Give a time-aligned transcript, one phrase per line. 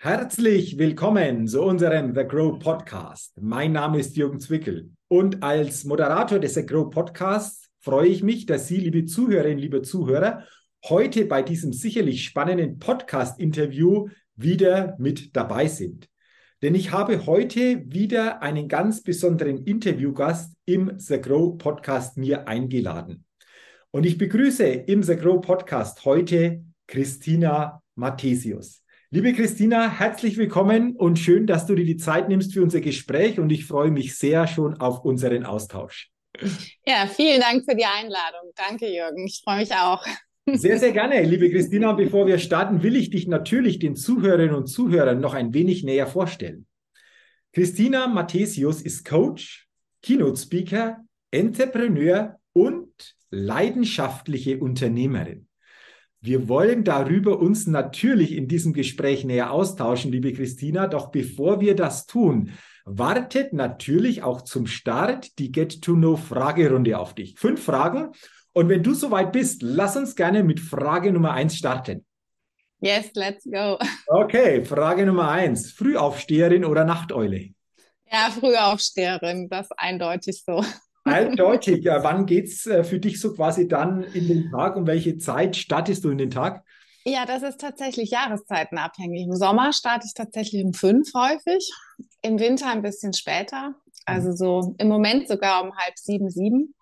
[0.00, 3.32] Herzlich willkommen zu unserem The Grow Podcast.
[3.40, 8.46] Mein Name ist Jürgen Zwickel und als Moderator des The Grow Podcasts freue ich mich,
[8.46, 10.44] dass Sie, liebe Zuhörerinnen, liebe Zuhörer,
[10.88, 14.06] heute bei diesem sicherlich spannenden Podcast-Interview
[14.36, 16.08] wieder mit dabei sind.
[16.62, 23.24] Denn ich habe heute wieder einen ganz besonderen Interviewgast im The Grow Podcast mir eingeladen.
[23.90, 28.84] Und ich begrüße im The Grow Podcast heute Christina Mathesius.
[29.10, 33.40] Liebe Christina, herzlich willkommen und schön, dass du dir die Zeit nimmst für unser Gespräch
[33.40, 36.10] und ich freue mich sehr schon auf unseren Austausch.
[36.84, 38.52] Ja, vielen Dank für die Einladung.
[38.54, 39.26] Danke, Jürgen.
[39.26, 40.04] Ich freue mich auch.
[40.44, 41.94] Sehr, sehr gerne, liebe Christina.
[41.94, 46.06] Bevor wir starten, will ich dich natürlich den Zuhörerinnen und Zuhörern noch ein wenig näher
[46.06, 46.66] vorstellen.
[47.54, 49.68] Christina Mathesius ist Coach,
[50.02, 50.98] Keynote Speaker,
[51.30, 55.47] Entrepreneur und leidenschaftliche Unternehmerin.
[56.20, 60.88] Wir wollen darüber uns natürlich in diesem Gespräch näher austauschen, liebe Christina.
[60.88, 62.50] Doch bevor wir das tun,
[62.84, 67.38] wartet natürlich auch zum Start die Get-to-Know-Fragerunde auf dich.
[67.38, 68.12] Fünf Fragen.
[68.52, 72.04] Und wenn du soweit bist, lass uns gerne mit Frage Nummer eins starten.
[72.80, 73.78] Yes, let's go.
[74.06, 75.70] Okay, Frage Nummer eins.
[75.72, 77.50] Frühaufsteherin oder Nachteule?
[78.10, 80.64] Ja, Frühaufsteherin, das eindeutig so.
[81.08, 81.84] Eindeutig.
[81.84, 84.76] Ja, wann geht es äh, für dich so quasi dann in den Tag?
[84.76, 86.64] Um welche Zeit startest du in den Tag?
[87.04, 89.22] Ja, das ist tatsächlich jahreszeitenabhängig.
[89.22, 91.70] Im Sommer starte ich tatsächlich um fünf häufig,
[92.22, 93.74] im Winter ein bisschen später.
[94.04, 96.74] Also so im Moment sogar um halb sieben, sieben.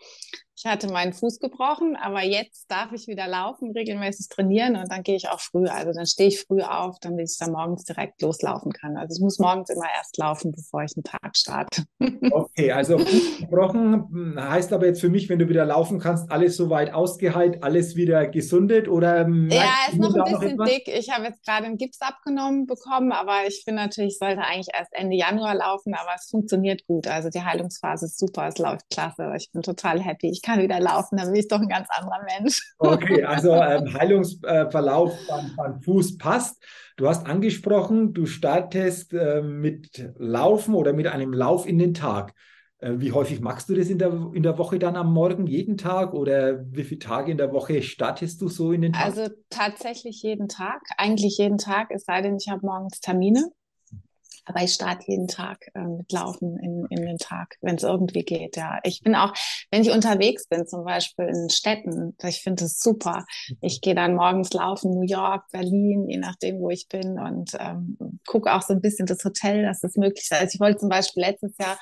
[0.59, 5.03] Ich hatte meinen Fuß gebrochen, aber jetzt darf ich wieder laufen, regelmäßig trainieren und dann
[5.03, 5.67] gehe ich auch früh.
[5.67, 8.97] Also dann stehe ich früh auf, damit ich dann morgens direkt loslaufen kann.
[8.97, 11.85] Also ich muss morgens immer erst laufen, bevor ich einen Tag starte.
[12.31, 16.31] Okay, also Fuß gebrochen hm, heißt aber jetzt für mich, wenn du wieder laufen kannst,
[16.31, 19.29] alles soweit ausgeheilt, alles wieder gesundet oder?
[19.29, 20.89] Ja, ist noch ein bisschen noch dick.
[20.89, 24.69] Ich habe jetzt gerade einen Gips abgenommen bekommen, aber ich finde natürlich, ich sollte eigentlich
[24.73, 27.07] erst Ende Januar laufen, aber es funktioniert gut.
[27.07, 29.33] Also die Heilungsphase ist super, es läuft klasse.
[29.37, 30.31] Ich bin total happy.
[30.31, 32.75] Ich kann wieder laufen, dann bin ich doch ein ganz anderer Mensch.
[32.79, 36.63] Okay, also ähm, Heilungsverlauf beim, beim, Fuß passt.
[36.97, 42.33] Du hast angesprochen, du startest äh, mit Laufen oder mit einem Lauf in den Tag.
[42.79, 45.77] Äh, wie häufig machst du das in der, in der Woche dann am Morgen, jeden
[45.77, 46.15] Tag?
[46.15, 49.05] Oder wie viele Tage in der Woche startest du so in den Tag?
[49.05, 53.51] Also tatsächlich jeden Tag, eigentlich jeden Tag, es sei denn, ich habe morgens Termine.
[54.47, 58.23] Aber ich starte jeden Tag äh, mit Laufen in, in den Tag, wenn es irgendwie
[58.23, 58.57] geht.
[58.57, 59.33] Ja, ich bin auch,
[59.71, 63.25] wenn ich unterwegs bin, zum Beispiel in Städten, ich finde es super.
[63.61, 67.99] Ich gehe dann morgens laufen, New York, Berlin, je nachdem, wo ich bin und ähm,
[68.27, 70.33] gucke auch so ein bisschen das Hotel, dass das möglich ist.
[70.33, 71.77] Also ich wollte zum Beispiel letztes Jahr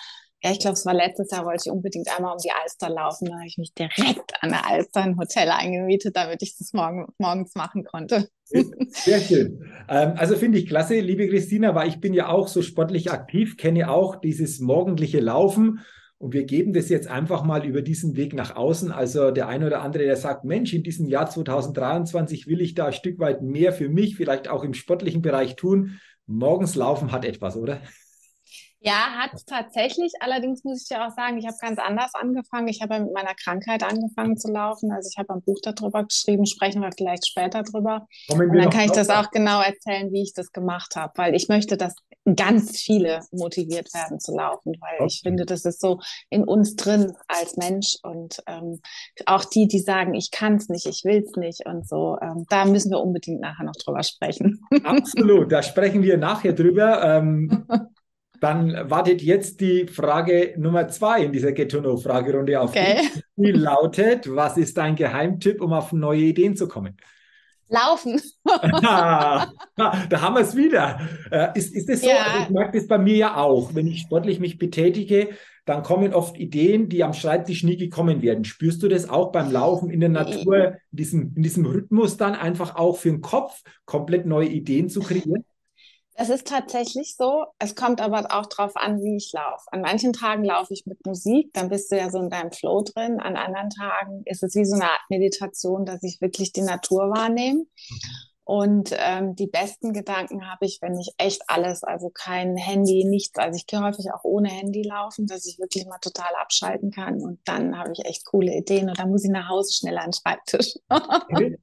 [0.45, 3.29] ja, ich glaube, es war letztes Jahr, wollte ich unbedingt einmal um die Alster laufen.
[3.29, 7.07] Da habe ich mich direkt an der Alster ein Hotel eingemietet, damit ich das morgen,
[7.17, 8.29] morgens machen konnte.
[8.44, 9.65] Sehr schön.
[9.88, 13.56] Ähm, also finde ich klasse, liebe Christina, weil ich bin ja auch so sportlich aktiv,
[13.56, 15.81] kenne auch dieses morgendliche Laufen.
[16.19, 18.93] Und wir geben das jetzt einfach mal über diesen Weg nach außen.
[18.93, 22.87] Also der eine oder andere, der sagt, Mensch, in diesem Jahr 2023 will ich da
[22.87, 25.99] ein Stück weit mehr für mich, vielleicht auch im sportlichen Bereich tun.
[26.27, 27.81] Morgens laufen hat etwas, oder?
[28.84, 30.12] Ja, hat tatsächlich.
[30.21, 32.69] Allerdings muss ich dir auch sagen, ich habe ganz anders angefangen.
[32.69, 34.93] Ich habe mit meiner Krankheit angefangen zu laufen.
[34.93, 38.06] Also ich habe ein Buch darüber geschrieben, sprechen wir vielleicht später drüber.
[38.28, 41.49] Und dann kann ich das auch genau erzählen, wie ich das gemacht habe, weil ich
[41.49, 41.95] möchte, dass
[42.37, 45.06] ganz viele motiviert werden zu laufen, weil okay.
[45.06, 48.81] ich finde, das ist so in uns drin als Mensch und ähm,
[49.27, 52.45] auch die, die sagen, ich kann es nicht, ich will es nicht und so, ähm,
[52.49, 54.61] da müssen wir unbedingt nachher noch drüber sprechen.
[54.84, 57.03] Absolut, da sprechen wir nachher drüber.
[57.03, 57.66] Ähm,
[58.44, 62.99] Dann wartet jetzt die Frage Nummer zwei in dieser Get-to-Know-Fragerunde auf okay.
[63.00, 63.22] dich.
[63.37, 66.94] Die lautet, was ist dein Geheimtipp, um auf neue Ideen zu kommen?
[67.71, 68.21] Laufen.
[68.44, 69.49] da
[70.21, 71.00] haben wir es wieder.
[71.31, 72.09] Äh, ist, ist das so?
[72.09, 72.16] Ja.
[72.16, 73.75] Also ich mag das bei mir ja auch.
[73.75, 75.31] Wenn ich sportlich mich betätige,
[75.65, 78.44] dann kommen oft Ideen, die am Schreibtisch nie gekommen werden.
[78.44, 82.34] Spürst du das auch beim Laufen in der Natur, in diesem, in diesem Rhythmus dann
[82.34, 85.47] einfach auch für den Kopf komplett neue Ideen zu kreieren?
[86.17, 87.47] Es ist tatsächlich so.
[87.59, 89.65] Es kommt aber auch darauf an, wie ich laufe.
[89.72, 92.83] An manchen Tagen laufe ich mit Musik, dann bist du ja so in deinem Flow
[92.83, 93.19] drin.
[93.21, 97.11] An anderen Tagen ist es wie so eine Art Meditation, dass ich wirklich die Natur
[97.11, 97.66] wahrnehme.
[98.45, 103.39] Und ähm, die besten Gedanken habe ich, wenn ich echt alles, also kein Handy, nichts.
[103.39, 107.23] Also ich gehe häufig auch ohne Handy laufen, dass ich wirklich mal total abschalten kann.
[107.23, 110.11] Und dann habe ich echt coole Ideen und dann muss ich nach Hause schnell an
[110.11, 110.75] den Schreibtisch.
[110.91, 111.59] Okay.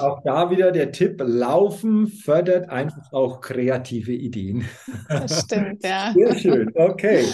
[0.00, 4.68] Auch da wieder der Tipp, Laufen fördert einfach auch kreative Ideen.
[5.08, 6.12] Das stimmt, ja.
[6.14, 7.24] Sehr schön, okay.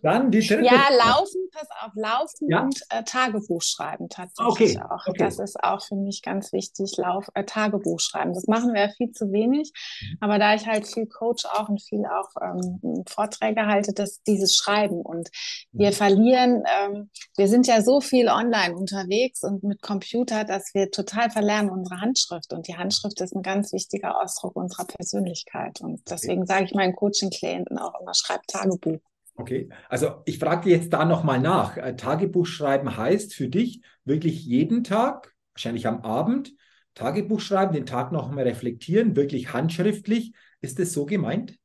[0.00, 0.64] Dann die dritte.
[0.64, 2.62] Ja, laufen, pass auf, laufen ja?
[2.62, 4.82] und äh, Tagebuch schreiben tatsächlich okay.
[4.88, 5.06] auch.
[5.06, 5.18] Okay.
[5.18, 8.32] Das ist auch für mich ganz wichtig, Lauf, äh, Tagebuch schreiben.
[8.32, 9.72] Das machen wir ja viel zu wenig.
[10.00, 10.18] Mhm.
[10.20, 14.54] Aber da ich halt viel Coach auch und viel auch ähm, Vorträge halte, dass dieses
[14.54, 15.30] Schreiben und
[15.72, 15.94] wir mhm.
[15.94, 21.30] verlieren, ähm, wir sind ja so viel online unterwegs und mit Computer, dass wir total
[21.30, 22.52] verlernen unsere Handschrift.
[22.52, 25.80] Und die Handschrift ist ein ganz wichtiger Ausdruck unserer Persönlichkeit.
[25.80, 29.00] Und deswegen sage ich meinen Coaching-Klienten auch immer, schreib Tagebuch.
[29.38, 31.76] Okay, also ich frage jetzt da nochmal nach.
[31.76, 36.54] Äh, Tagebuch schreiben heißt für dich wirklich jeden Tag, wahrscheinlich am Abend,
[36.94, 40.32] Tagebuch schreiben, den Tag nochmal reflektieren, wirklich handschriftlich.
[40.60, 41.56] Ist das so gemeint?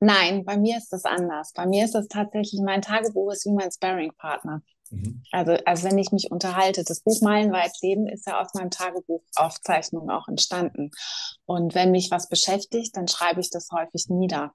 [0.00, 1.52] Nein, bei mir ist das anders.
[1.54, 4.60] Bei mir ist das tatsächlich, mein Tagebuch ist wie mein Sparring-Partner.
[4.92, 5.22] Mhm.
[5.32, 9.22] Also, also wenn ich mich unterhalte, das Buch Meilenweit Leben ist ja aus meinem Tagebuch
[9.36, 10.90] Aufzeichnung auch entstanden.
[11.46, 14.52] Und wenn mich was beschäftigt, dann schreibe ich das häufig nieder.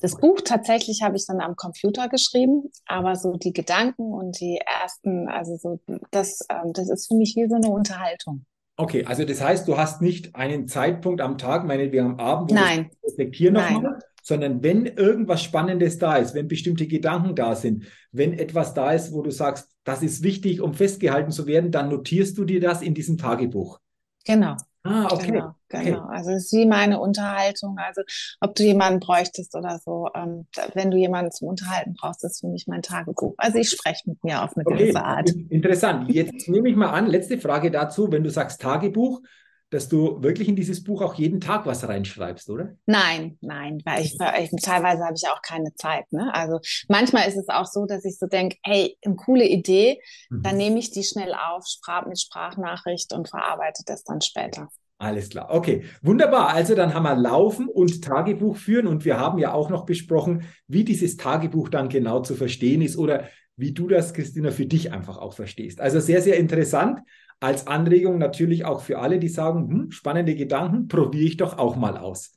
[0.00, 4.60] Das Buch tatsächlich habe ich dann am Computer geschrieben, aber so die Gedanken und die
[4.82, 5.80] ersten, also so,
[6.10, 8.44] das, ähm, das ist für mich wie so eine Unterhaltung.
[8.78, 12.54] Okay, also das heißt, du hast nicht einen Zeitpunkt am Tag, meinetwegen am Abend, wo
[12.54, 12.90] Nein.
[12.90, 18.32] du reflektieren nochmal, sondern wenn irgendwas Spannendes da ist, wenn bestimmte Gedanken da sind, wenn
[18.32, 22.36] etwas da ist, wo du sagst, das ist wichtig, um festgehalten zu werden, dann notierst
[22.36, 23.78] du dir das in diesem Tagebuch.
[24.24, 24.56] Genau.
[24.82, 25.26] Ah, okay.
[25.30, 25.98] Genau, genau.
[26.02, 26.10] Okay.
[26.10, 27.76] Also es ist wie meine Unterhaltung.
[27.78, 28.02] Also
[28.40, 32.48] ob du jemanden bräuchtest oder so, ähm, wenn du jemanden zum Unterhalten brauchst, ist für
[32.48, 33.34] mich mein Tagebuch.
[33.38, 34.76] Also ich spreche mit mir auf eine okay.
[34.76, 35.30] gewisse Art.
[35.50, 36.10] Interessant.
[36.10, 39.22] Jetzt nehme ich mal an, letzte Frage dazu, wenn du sagst Tagebuch,
[39.70, 42.76] dass du wirklich in dieses Buch auch jeden Tag was reinschreibst, oder?
[42.86, 46.10] Nein, nein, weil ich, ich teilweise habe ich auch keine Zeit.
[46.12, 46.32] Ne?
[46.32, 50.42] Also manchmal ist es auch so, dass ich so denke, hey, eine coole Idee, mhm.
[50.42, 54.68] dann nehme ich die schnell auf, sprach mit Sprachnachricht und verarbeite das dann später.
[54.98, 55.48] Alles klar.
[55.50, 56.48] Okay, wunderbar.
[56.54, 60.44] Also dann haben wir Laufen und Tagebuch führen und wir haben ja auch noch besprochen,
[60.68, 63.24] wie dieses Tagebuch dann genau zu verstehen ist oder
[63.56, 65.80] wie du das, Christina, für dich einfach auch verstehst.
[65.80, 67.00] Also sehr, sehr interessant
[67.40, 71.76] als Anregung natürlich auch für alle, die sagen, hm, spannende Gedanken, probiere ich doch auch
[71.76, 72.32] mal aus.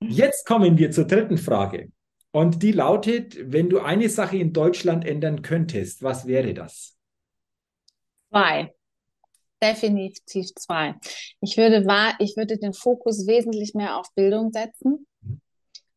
[0.00, 1.90] Jetzt kommen wir zur dritten Frage.
[2.32, 6.96] Und die lautet, wenn du eine Sache in Deutschland ändern könntest, was wäre das?
[8.30, 8.74] Zwei.
[9.62, 10.94] Definitiv zwei.
[11.40, 11.86] Ich würde,
[12.18, 15.06] ich würde den Fokus wesentlich mehr auf Bildung setzen.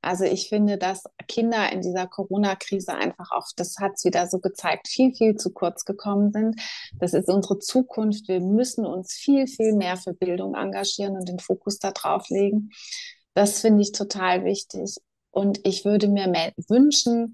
[0.06, 4.38] Also ich finde, dass Kinder in dieser Corona-Krise einfach auch, das hat es wieder so
[4.38, 6.62] gezeigt, viel, viel zu kurz gekommen sind.
[7.00, 8.28] Das ist unsere Zukunft.
[8.28, 12.69] Wir müssen uns viel, viel mehr für Bildung engagieren und den Fokus da drauf legen.
[13.34, 14.96] Das finde ich total wichtig.
[15.31, 16.31] Und ich würde mir
[16.69, 17.34] wünschen,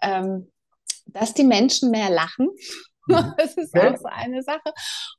[0.00, 0.50] ähm,
[1.04, 2.48] dass die Menschen mehr lachen.
[3.08, 3.34] Mhm.
[3.36, 4.72] Das ist auch so eine Sache.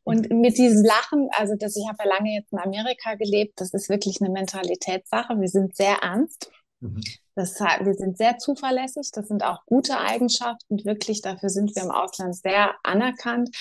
[0.03, 3.71] Und mit diesem Lachen, also dass ich habe ja lange jetzt in Amerika gelebt, das
[3.71, 5.39] ist wirklich eine Mentalitätssache.
[5.39, 6.49] Wir sind sehr ernst.
[6.81, 7.01] Mhm.
[7.35, 11.91] Das, wir sind sehr zuverlässig, das sind auch gute Eigenschaften, wirklich, dafür sind wir im
[11.91, 13.55] Ausland sehr anerkannt.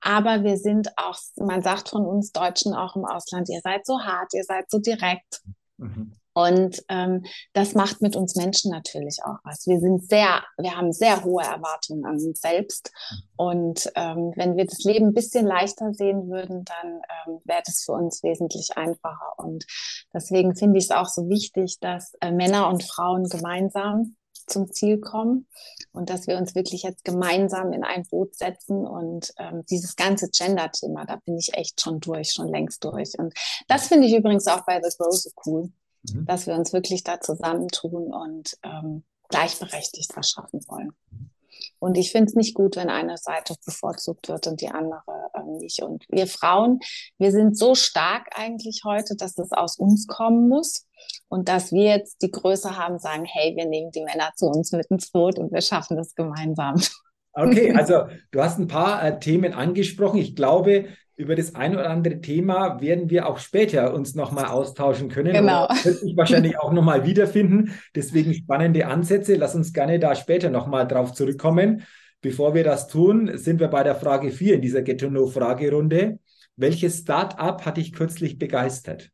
[0.00, 4.00] Aber wir sind auch, man sagt von uns Deutschen auch im Ausland, ihr seid so
[4.00, 5.42] hart, ihr seid so direkt.
[5.76, 6.16] Mhm.
[6.34, 9.66] Und ähm, das macht mit uns Menschen natürlich auch was.
[9.66, 12.90] Wir sind sehr, wir haben sehr hohe Erwartungen an uns selbst.
[13.36, 17.82] Und ähm, wenn wir das Leben ein bisschen leichter sehen würden, dann ähm, wäre das
[17.84, 19.34] für uns wesentlich einfacher.
[19.36, 19.66] Und
[20.14, 24.98] deswegen finde ich es auch so wichtig, dass äh, Männer und Frauen gemeinsam zum Ziel
[25.00, 25.46] kommen
[25.92, 30.30] und dass wir uns wirklich jetzt gemeinsam in ein Boot setzen und ähm, dieses ganze
[30.30, 33.12] Gender-Thema, da bin ich echt schon durch, schon längst durch.
[33.18, 33.34] Und
[33.68, 35.72] das finde ich übrigens auch bei The Grow so cool
[36.10, 36.26] mhm.
[36.26, 40.92] dass wir uns wirklich da zusammentun und ähm, gleichberechtigt was schaffen wollen.
[41.78, 45.02] Und ich finde es nicht gut, wenn eine Seite bevorzugt wird und die andere
[45.34, 45.82] ähm, nicht.
[45.82, 46.80] Und wir Frauen,
[47.18, 50.86] wir sind so stark eigentlich heute, dass es aus uns kommen muss.
[51.28, 54.70] Und dass wir jetzt die Größe haben, sagen, hey, wir nehmen die Männer zu uns
[54.72, 56.80] mit ins Boot und wir schaffen das gemeinsam.
[57.32, 60.18] Okay, also du hast ein paar äh, Themen angesprochen.
[60.18, 65.08] Ich glaube, über das ein oder andere Thema werden wir auch später uns nochmal austauschen
[65.08, 65.32] können.
[65.32, 65.68] Genau.
[65.82, 67.74] Wird sich wahrscheinlich auch nochmal wiederfinden.
[67.94, 69.34] Deswegen spannende Ansätze.
[69.34, 71.84] Lass uns gerne da später nochmal drauf zurückkommen.
[72.22, 76.18] Bevor wir das tun, sind wir bei der Frage 4 in dieser Get-to-Know-Fragerunde.
[76.56, 79.10] Welches Start-up hat dich kürzlich begeistert?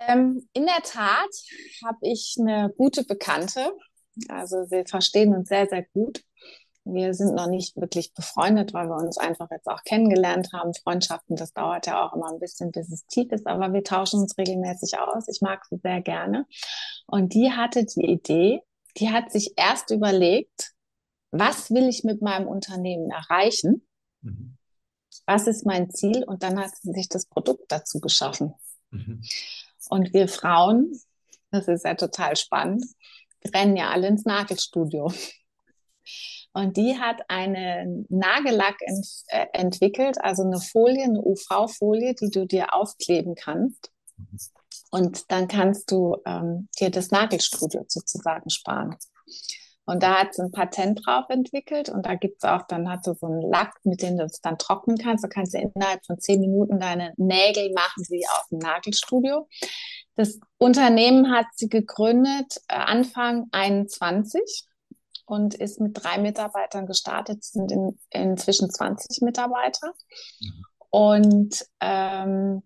[0.00, 1.30] Ähm, in der Tat
[1.84, 3.72] habe ich eine gute Bekannte.
[4.28, 6.22] Also wir verstehen uns sehr, sehr gut.
[6.88, 10.72] Wir sind noch nicht wirklich befreundet, weil wir uns einfach jetzt auch kennengelernt haben.
[10.72, 14.20] Freundschaften, das dauert ja auch immer ein bisschen, bis es tief ist, aber wir tauschen
[14.20, 15.26] uns regelmäßig aus.
[15.26, 16.46] Ich mag sie sehr gerne.
[17.06, 18.62] Und die hatte die Idee,
[18.98, 20.74] die hat sich erst überlegt,
[21.32, 23.84] was will ich mit meinem Unternehmen erreichen?
[24.22, 24.56] Mhm.
[25.26, 26.22] Was ist mein Ziel?
[26.22, 28.54] Und dann hat sie sich das Produkt dazu geschaffen.
[28.90, 29.22] Mhm.
[29.88, 30.92] Und wir Frauen,
[31.50, 32.84] das ist ja total spannend,
[33.52, 35.12] rennen ja alle ins Nagelstudio.
[36.56, 42.46] Und die hat einen Nagellack ent äh, entwickelt, also eine Folie, eine UV-Folie, die du
[42.46, 43.92] dir aufkleben kannst.
[44.90, 48.96] Und dann kannst du ähm, dir das Nagelstudio sozusagen sparen.
[49.84, 53.04] Und da hat sie ein Patent drauf entwickelt und da gibt es auch, dann hat
[53.04, 55.24] sie so einen Lack, mit dem du es dann trocknen kannst.
[55.24, 59.46] Da kannst du innerhalb von zehn Minuten deine Nägel machen, wie auf dem Nagelstudio.
[60.14, 64.65] Das Unternehmen hat sie gegründet äh, Anfang 21
[65.26, 69.92] und ist mit drei Mitarbeitern gestartet, sind in, inzwischen 20 Mitarbeiter.
[70.40, 70.64] Mhm.
[70.90, 72.62] Und ähm,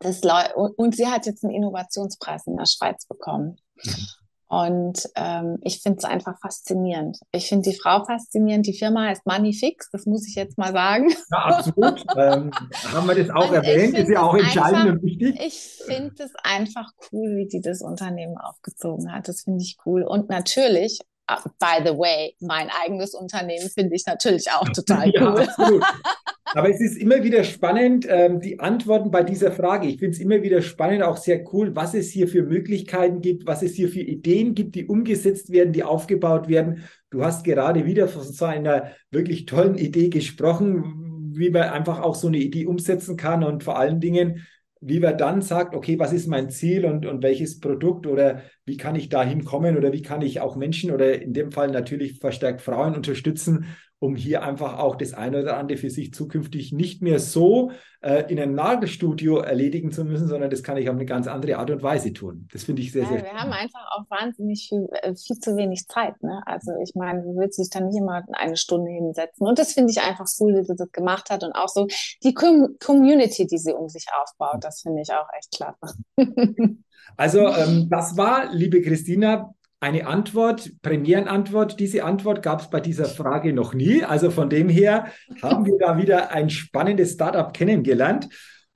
[0.00, 0.20] das
[0.54, 3.56] und sie hat jetzt einen Innovationspreis in der Schweiz bekommen.
[3.82, 4.06] Mhm.
[4.54, 7.18] Und ähm, ich finde es einfach faszinierend.
[7.32, 8.66] Ich finde die Frau faszinierend.
[8.66, 11.12] Die Firma heißt Moneyfix, das muss ich jetzt mal sagen.
[11.32, 12.04] Ja, absolut.
[12.16, 12.52] ähm,
[12.92, 13.98] haben wir das auch und erwähnt?
[13.98, 15.40] Ist ja auch entscheidend einfach, und wichtig.
[15.40, 19.26] Ich finde es einfach cool, wie die das Unternehmen aufgezogen hat.
[19.26, 20.04] Das finde ich cool.
[20.04, 25.08] Und natürlich, by the way, mein eigenes Unternehmen finde ich natürlich auch total
[25.58, 25.80] cool.
[25.80, 25.92] Ja,
[26.56, 29.88] Aber es ist immer wieder spannend, ähm, die Antworten bei dieser Frage.
[29.88, 33.46] Ich finde es immer wieder spannend, auch sehr cool, was es hier für Möglichkeiten gibt,
[33.46, 36.84] was es hier für Ideen gibt, die umgesetzt werden, die aufgebaut werden.
[37.10, 42.14] Du hast gerade wieder von so einer wirklich tollen Idee gesprochen, wie man einfach auch
[42.14, 44.46] so eine Idee umsetzen kann und vor allen Dingen,
[44.86, 48.76] wie man dann sagt, okay, was ist mein Ziel und, und welches Produkt oder wie
[48.76, 52.18] kann ich da hinkommen oder wie kann ich auch Menschen oder in dem Fall natürlich
[52.18, 53.64] verstärkt Frauen unterstützen,
[53.98, 57.70] um hier einfach auch das eine oder andere für sich zukünftig nicht mehr so
[58.02, 61.56] äh, in einem Nagelstudio erledigen zu müssen, sondern das kann ich auf eine ganz andere
[61.56, 62.46] Art und Weise tun.
[62.52, 63.42] Das finde ich sehr, ja, sehr Wir spannend.
[63.42, 66.22] haben einfach auch wahnsinnig viel, äh, viel zu wenig Zeit.
[66.22, 66.42] Ne?
[66.44, 69.46] Also ich meine, du willst dich dann nicht immer eine Stunde hinsetzen.
[69.46, 71.42] Und das finde ich einfach cool, wie sie das gemacht hat.
[71.42, 71.86] Und auch so
[72.22, 75.96] die Com Community, die sie um sich aufbaut, das finde ich auch echt klasse.
[77.16, 81.78] Also ähm, das war, liebe Christina, eine Antwort, Premierenantwort.
[81.78, 84.02] Diese Antwort gab es bei dieser Frage noch nie.
[84.02, 85.08] Also von dem her
[85.42, 88.30] haben wir da wieder ein spannendes Startup kennengelernt.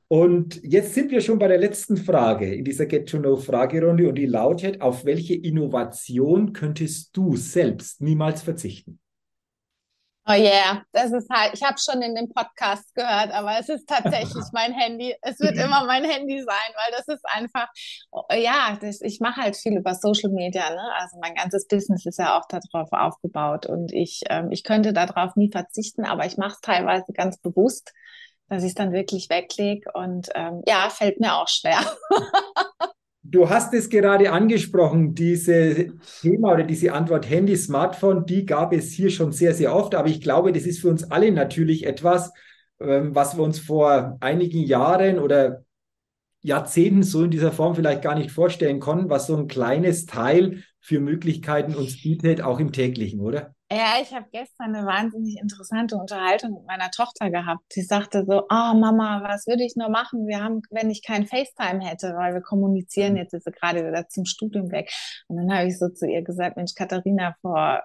[0.08, 4.82] Und jetzt sind wir schon bei der letzten Frage in dieser Get-to-Know-Fragerunde und die lautet,
[4.82, 8.98] auf welche Innovation könntest du selbst niemals verzichten?
[10.30, 13.88] Oh yeah, das ist halt, ich habe schon in dem Podcast gehört, aber es ist
[13.88, 15.14] tatsächlich mein Handy.
[15.22, 17.66] Es wird immer mein Handy sein, weil das ist einfach,
[18.10, 20.82] oh, ja, das, ich mache halt viel über Social Media, ne?
[20.96, 25.34] Also mein ganzes Business ist ja auch darauf aufgebaut und ich, ähm, ich könnte darauf
[25.34, 27.94] nie verzichten, aber ich mache es teilweise ganz bewusst,
[28.50, 31.80] dass ich es dann wirklich weglege und ähm, ja, fällt mir auch schwer.
[33.30, 35.88] Du hast es gerade angesprochen, diese
[36.22, 39.94] Thema oder diese Antwort Handy, Smartphone, die gab es hier schon sehr, sehr oft.
[39.94, 42.32] Aber ich glaube, das ist für uns alle natürlich etwas,
[42.80, 45.62] ähm, was wir uns vor einigen Jahren oder
[46.40, 50.62] Jahrzehnten so in dieser Form vielleicht gar nicht vorstellen konnten, was so ein kleines Teil
[50.80, 53.54] für Möglichkeiten uns bietet, auch im täglichen, oder?
[53.70, 57.70] Ja, ich habe gestern eine wahnsinnig interessante Unterhaltung mit meiner Tochter gehabt.
[57.70, 61.26] Sie sagte so, oh Mama, was würde ich nur machen, wir haben, wenn ich kein
[61.26, 64.90] FaceTime hätte, weil wir kommunizieren, jetzt ist sie gerade wieder zum Studium weg.
[65.26, 67.82] Und dann habe ich so zu ihr gesagt, Mensch, Katharina, vor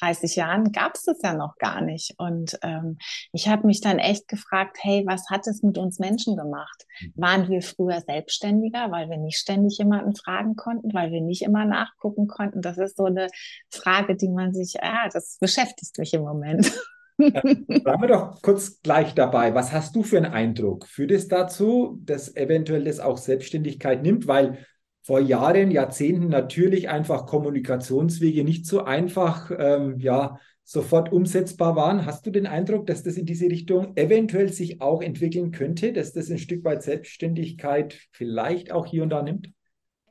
[0.00, 2.12] 30 Jahren gab es das ja noch gar nicht.
[2.18, 2.98] Und ähm,
[3.32, 6.84] ich habe mich dann echt gefragt, hey, was hat es mit uns Menschen gemacht?
[7.00, 7.12] Mhm.
[7.16, 11.64] Waren wir früher selbstständiger, weil wir nicht ständig jemanden fragen konnten, weil wir nicht immer
[11.64, 12.60] nachgucken konnten?
[12.60, 13.28] Das ist so eine
[13.70, 16.72] Frage, die man sich, ja, das das beschäftigt mich im Moment.
[17.16, 19.54] Bleiben wir doch kurz gleich dabei.
[19.54, 20.86] Was hast du für einen Eindruck?
[20.86, 24.26] Führt es dazu, dass eventuell das auch Selbstständigkeit nimmt?
[24.26, 24.66] Weil
[25.04, 32.06] vor Jahren, Jahrzehnten natürlich einfach Kommunikationswege nicht so einfach ähm, ja, sofort umsetzbar waren.
[32.06, 36.12] Hast du den Eindruck, dass das in diese Richtung eventuell sich auch entwickeln könnte, dass
[36.12, 39.50] das ein Stück weit Selbstständigkeit vielleicht auch hier und da nimmt?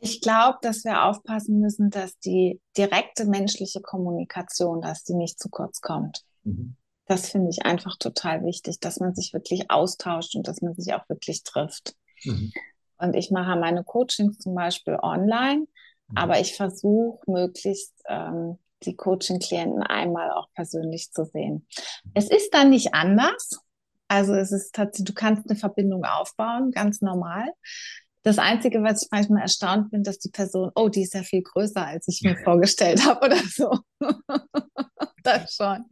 [0.02, 5.50] Ich glaube, dass wir aufpassen müssen, dass die direkte menschliche Kommunikation, dass die nicht zu
[5.50, 6.24] kurz kommt.
[6.44, 6.76] Mhm.
[7.06, 10.94] Das finde ich einfach total wichtig, dass man sich wirklich austauscht und dass man sich
[10.94, 11.96] auch wirklich trifft.
[12.24, 12.52] Mhm.
[12.98, 15.68] Und ich mache meine Coachings zum Beispiel online,
[16.08, 16.18] mhm.
[16.18, 21.68] aber ich versuche möglichst ähm, die Coaching-Klienten einmal auch persönlich zu sehen.
[22.16, 23.60] Es ist dann nicht anders.
[24.08, 27.46] Also es ist tatsächlich, du kannst eine Verbindung aufbauen, ganz normal.
[28.24, 31.42] Das Einzige, was ich manchmal erstaunt bin, dass die Person, oh, die ist ja viel
[31.42, 33.80] größer, als ich mir vorgestellt habe oder so.
[35.24, 35.86] das schon.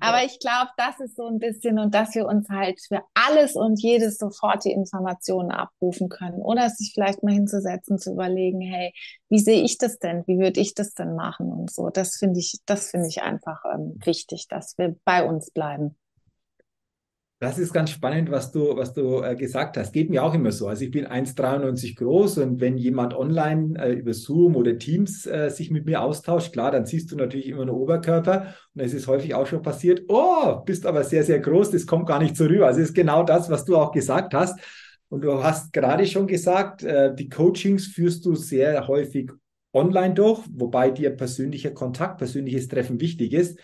[0.00, 3.54] Aber ich glaube, das ist so ein bisschen und dass wir uns halt für alles
[3.54, 8.92] und jedes sofort die Informationen abrufen können oder sich vielleicht mal hinzusetzen, zu überlegen, hey,
[9.28, 10.24] wie sehe ich das denn?
[10.26, 11.90] Wie würde ich das denn machen und so.
[11.90, 15.96] Das finde ich, das finde ich einfach ähm, wichtig, dass wir bei uns bleiben.
[17.42, 19.92] Das ist ganz spannend, was du, was du äh, gesagt hast.
[19.92, 20.68] Geht mir auch immer so.
[20.68, 25.48] Also ich bin 1,93 groß und wenn jemand online äh, über Zoom oder Teams äh,
[25.48, 28.54] sich mit mir austauscht, klar, dann siehst du natürlich immer nur Oberkörper.
[28.74, 32.06] Und es ist häufig auch schon passiert, oh, bist aber sehr, sehr groß, das kommt
[32.06, 32.66] gar nicht so rüber.
[32.66, 34.60] Also es ist genau das, was du auch gesagt hast.
[35.08, 39.30] Und du hast gerade schon gesagt, äh, die Coachings führst du sehr häufig
[39.72, 43.58] online durch, wobei dir persönlicher Kontakt, persönliches Treffen wichtig ist.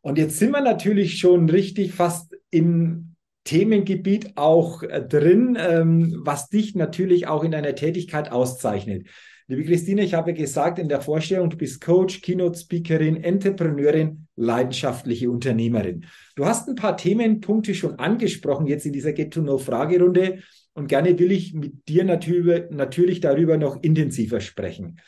[0.00, 3.11] Und jetzt sind wir natürlich schon richtig fast im
[3.44, 9.06] Themengebiet auch äh, drin, ähm, was dich natürlich auch in deiner Tätigkeit auszeichnet.
[9.48, 16.06] Liebe Christine, ich habe gesagt in der Vorstellung, du bist Coach, Keynote-Speakerin, Entrepreneurin, leidenschaftliche Unternehmerin.
[16.36, 20.38] Du hast ein paar Themenpunkte schon angesprochen jetzt in dieser Get-to-Know-Fragerunde
[20.74, 25.00] und gerne will ich mit dir natürlich, natürlich darüber noch intensiver sprechen.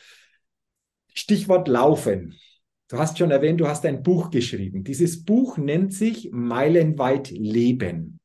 [1.13, 2.35] Stichwort Laufen.
[2.89, 4.83] Du hast schon erwähnt, du hast ein Buch geschrieben.
[4.83, 8.19] Dieses Buch nennt sich Meilenweit Leben.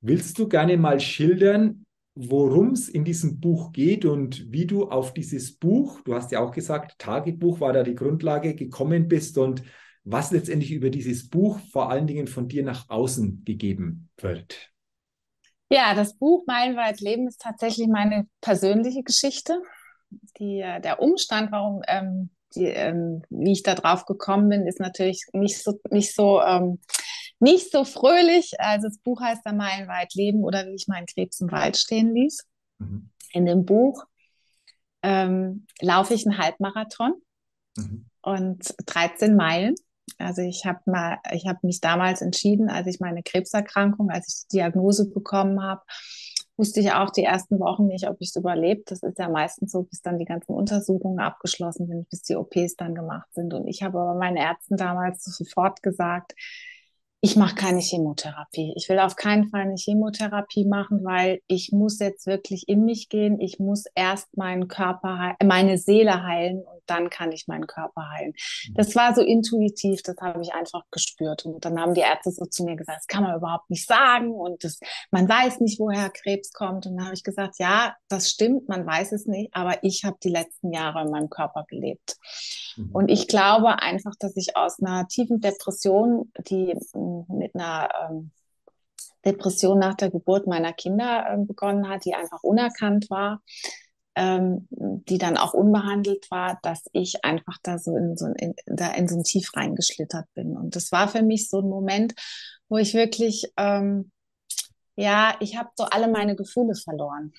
[0.00, 5.14] Willst du gerne mal schildern, worum es in diesem Buch geht und wie du auf
[5.14, 9.62] dieses Buch, du hast ja auch gesagt, Tagebuch war da die Grundlage, gekommen bist und
[10.04, 14.70] was letztendlich über dieses Buch vor allen Dingen von dir nach außen gegeben wird?
[15.70, 19.60] Ja, das Buch Meilenweit Leben ist tatsächlich meine persönliche Geschichte.
[20.38, 24.80] Die, äh, der Umstand, warum, ähm, die, ähm, wie ich da drauf gekommen bin, ist
[24.80, 26.78] natürlich nicht so, nicht so ähm,
[27.40, 28.52] nicht so fröhlich.
[28.58, 32.14] Also das Buch heißt da Meilenweit Leben oder wie ich meinen Krebs im Wald stehen
[32.14, 32.46] ließ.
[32.78, 33.10] Mhm.
[33.32, 34.04] In dem Buch
[35.02, 37.14] ähm, laufe ich einen Halbmarathon
[37.76, 38.06] mhm.
[38.22, 39.74] und 13 Meilen.
[40.16, 44.48] Also ich habe mal, ich habe mich damals entschieden, als ich meine Krebserkrankung, als ich
[44.48, 45.82] die Diagnose bekommen habe,
[46.56, 48.90] wusste ich auch die ersten Wochen nicht, ob ich es überlebt.
[48.90, 52.74] Das ist ja meistens so, bis dann die ganzen Untersuchungen abgeschlossen sind, bis die OPs
[52.76, 53.54] dann gemacht sind.
[53.54, 56.34] Und ich habe aber meinen Ärzten damals sofort gesagt,
[57.20, 58.72] ich mache keine Chemotherapie.
[58.76, 63.08] Ich will auf keinen Fall eine Chemotherapie machen, weil ich muss jetzt wirklich in mich
[63.08, 63.40] gehen.
[63.40, 68.34] Ich muss erst meinen Körper, meine Seele heilen und dann kann ich meinen Körper heilen.
[68.68, 68.74] Mhm.
[68.74, 71.44] Das war so intuitiv, das habe ich einfach gespürt.
[71.44, 74.30] Und dann haben die Ärzte so zu mir gesagt, das kann man überhaupt nicht sagen
[74.30, 74.78] und das,
[75.10, 76.86] man weiß nicht, woher Krebs kommt.
[76.86, 80.16] Und dann habe ich gesagt, ja, das stimmt, man weiß es nicht, aber ich habe
[80.22, 82.16] die letzten Jahre in meinem Körper gelebt.
[82.76, 82.90] Mhm.
[82.92, 86.76] Und ich glaube einfach, dass ich aus einer tiefen Depression, die
[87.28, 88.30] mit einer ähm,
[89.24, 93.42] Depression nach der Geburt meiner Kinder äh, begonnen hat, die einfach unerkannt war,
[94.14, 98.92] ähm, die dann auch unbehandelt war, dass ich einfach da so in so, in, da
[98.92, 100.56] in so ein Tief reingeschlittert bin.
[100.56, 102.14] Und das war für mich so ein Moment,
[102.68, 104.10] wo ich wirklich, ähm,
[104.96, 107.32] ja, ich habe so alle meine Gefühle verloren.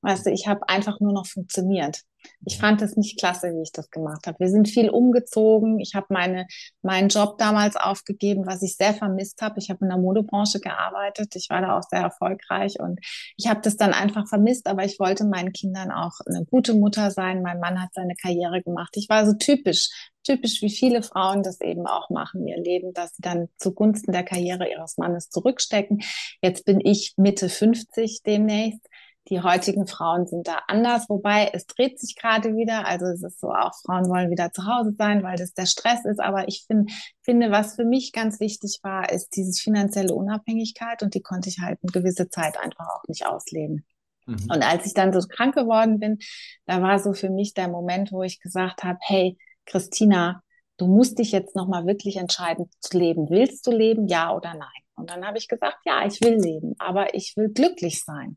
[0.00, 2.02] Weißt du, ich habe einfach nur noch funktioniert.
[2.46, 4.38] Ich fand es nicht klasse, wie ich das gemacht habe.
[4.38, 5.80] Wir sind viel umgezogen.
[5.80, 6.46] Ich habe meine,
[6.82, 9.58] meinen Job damals aufgegeben, was ich sehr vermisst habe.
[9.58, 11.34] Ich habe in der Modebranche gearbeitet.
[11.36, 13.00] Ich war da auch sehr erfolgreich und
[13.36, 17.10] ich habe das dann einfach vermisst, aber ich wollte meinen Kindern auch eine gute Mutter
[17.10, 17.42] sein.
[17.42, 18.96] Mein Mann hat seine Karriere gemacht.
[18.96, 19.88] Ich war so typisch,
[20.22, 24.24] typisch wie viele Frauen das eben auch machen, ihr Leben, dass sie dann zugunsten der
[24.24, 26.02] Karriere ihres Mannes zurückstecken.
[26.42, 28.86] Jetzt bin ich Mitte 50 demnächst
[29.28, 32.86] die heutigen Frauen sind da anders, wobei es dreht sich gerade wieder.
[32.86, 36.04] Also es ist so, auch Frauen wollen wieder zu Hause sein, weil das der Stress
[36.04, 36.20] ist.
[36.20, 36.90] Aber ich find,
[37.22, 41.60] finde, was für mich ganz wichtig war, ist diese finanzielle Unabhängigkeit und die konnte ich
[41.60, 43.86] halt eine gewisse Zeit einfach auch nicht ausleben.
[44.26, 44.50] Mhm.
[44.50, 46.18] Und als ich dann so krank geworden bin,
[46.66, 50.42] da war so für mich der Moment, wo ich gesagt habe, hey, Christina,
[50.76, 53.30] du musst dich jetzt nochmal wirklich entscheiden zu leben.
[53.30, 54.68] Willst du leben, ja oder nein?
[54.96, 58.36] Und dann habe ich gesagt, ja, ich will leben, aber ich will glücklich sein.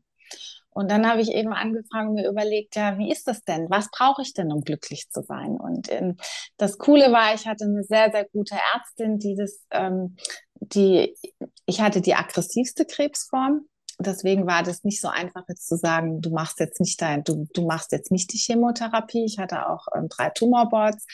[0.78, 3.68] Und dann habe ich eben angefangen, mir überlegt, ja, wie ist das denn?
[3.68, 5.56] Was brauche ich denn, um glücklich zu sein?
[5.58, 6.18] Und ähm,
[6.56, 10.14] das Coole war, ich hatte eine sehr, sehr gute Ärztin, die das, ähm,
[10.60, 11.16] die,
[11.66, 13.62] ich hatte die aggressivste Krebsform.
[13.98, 17.48] Deswegen war das nicht so einfach jetzt zu sagen, du machst jetzt nicht dein, du,
[17.52, 19.24] du machst jetzt nicht die Chemotherapie.
[19.24, 21.04] Ich hatte auch ähm, drei Tumorboards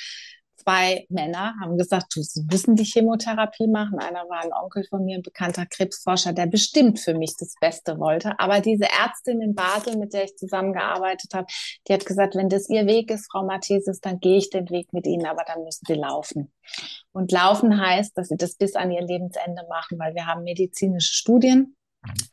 [0.64, 3.98] zwei Männer haben gesagt, du müssen die Chemotherapie machen.
[3.98, 7.98] Einer war ein Onkel von mir, ein bekannter Krebsforscher, der bestimmt für mich das Beste
[7.98, 8.38] wollte.
[8.38, 11.46] Aber diese Ärztin in Basel, mit der ich zusammengearbeitet habe,
[11.86, 14.92] die hat gesagt, wenn das ihr Weg ist, Frau Mathesis, dann gehe ich den Weg
[14.92, 16.52] mit Ihnen, aber dann müssen Sie laufen.
[17.12, 21.14] Und laufen heißt, dass Sie das bis an Ihr Lebensende machen, weil wir haben medizinische
[21.14, 21.76] Studien,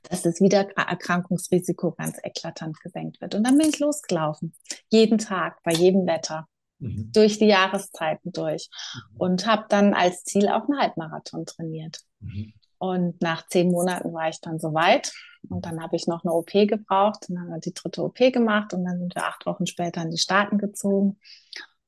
[0.10, 3.36] dass das Wiedererkrankungsrisiko ganz eklatant gesenkt wird.
[3.36, 4.54] Und dann bin ich losgelaufen.
[4.90, 6.48] Jeden Tag, bei jedem Wetter
[6.82, 7.12] mhm.
[7.14, 9.18] durch die Jahreszeiten durch mhm.
[9.18, 12.02] und habe dann als Ziel auch einen Halbmarathon trainiert.
[12.20, 12.54] Mhm.
[12.78, 15.14] Und nach zehn Monaten war ich dann soweit.
[15.50, 17.26] Und dann habe ich noch eine OP gebraucht.
[17.28, 20.10] Dann haben wir die dritte OP gemacht und dann sind wir acht Wochen später in
[20.10, 21.20] die Staaten gezogen.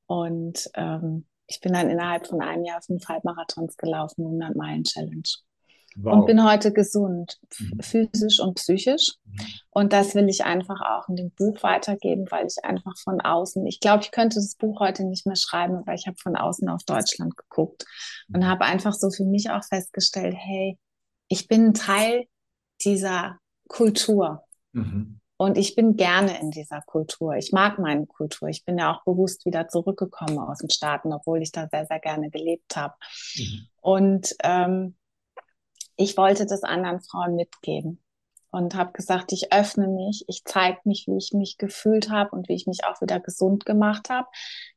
[0.06, 5.28] Und ähm, ich bin dann innerhalb von einem Jahr fünf Halbmarathons gelaufen, 100 Meilen Challenge.
[5.96, 6.14] Wow.
[6.14, 7.80] und bin heute gesund, mhm.
[7.80, 9.12] physisch und psychisch.
[9.24, 9.40] Mhm.
[9.70, 13.66] Und das will ich einfach auch in dem Buch weitergeben, weil ich einfach von außen,
[13.66, 16.68] ich glaube, ich könnte das Buch heute nicht mehr schreiben, weil ich habe von außen
[16.68, 17.84] auf Deutschland geguckt
[18.32, 18.46] und mhm.
[18.46, 20.78] habe einfach so für mich auch festgestellt, hey,
[21.28, 22.26] ich bin ein Teil
[22.84, 24.42] dieser Kultur.
[24.72, 25.20] Mhm.
[25.36, 27.34] Und ich bin gerne in dieser Kultur.
[27.34, 28.48] Ich mag meine Kultur.
[28.48, 31.98] Ich bin ja auch bewusst wieder zurückgekommen aus den Staaten, obwohl ich da sehr, sehr
[31.98, 32.94] gerne gelebt habe.
[33.36, 33.66] Mhm.
[33.80, 34.94] Und ähm,
[35.96, 38.02] ich wollte das anderen Frauen mitgeben
[38.50, 42.48] und habe gesagt, ich öffne mich, ich zeige mich, wie ich mich gefühlt habe und
[42.48, 44.28] wie ich mich auch wieder gesund gemacht habe,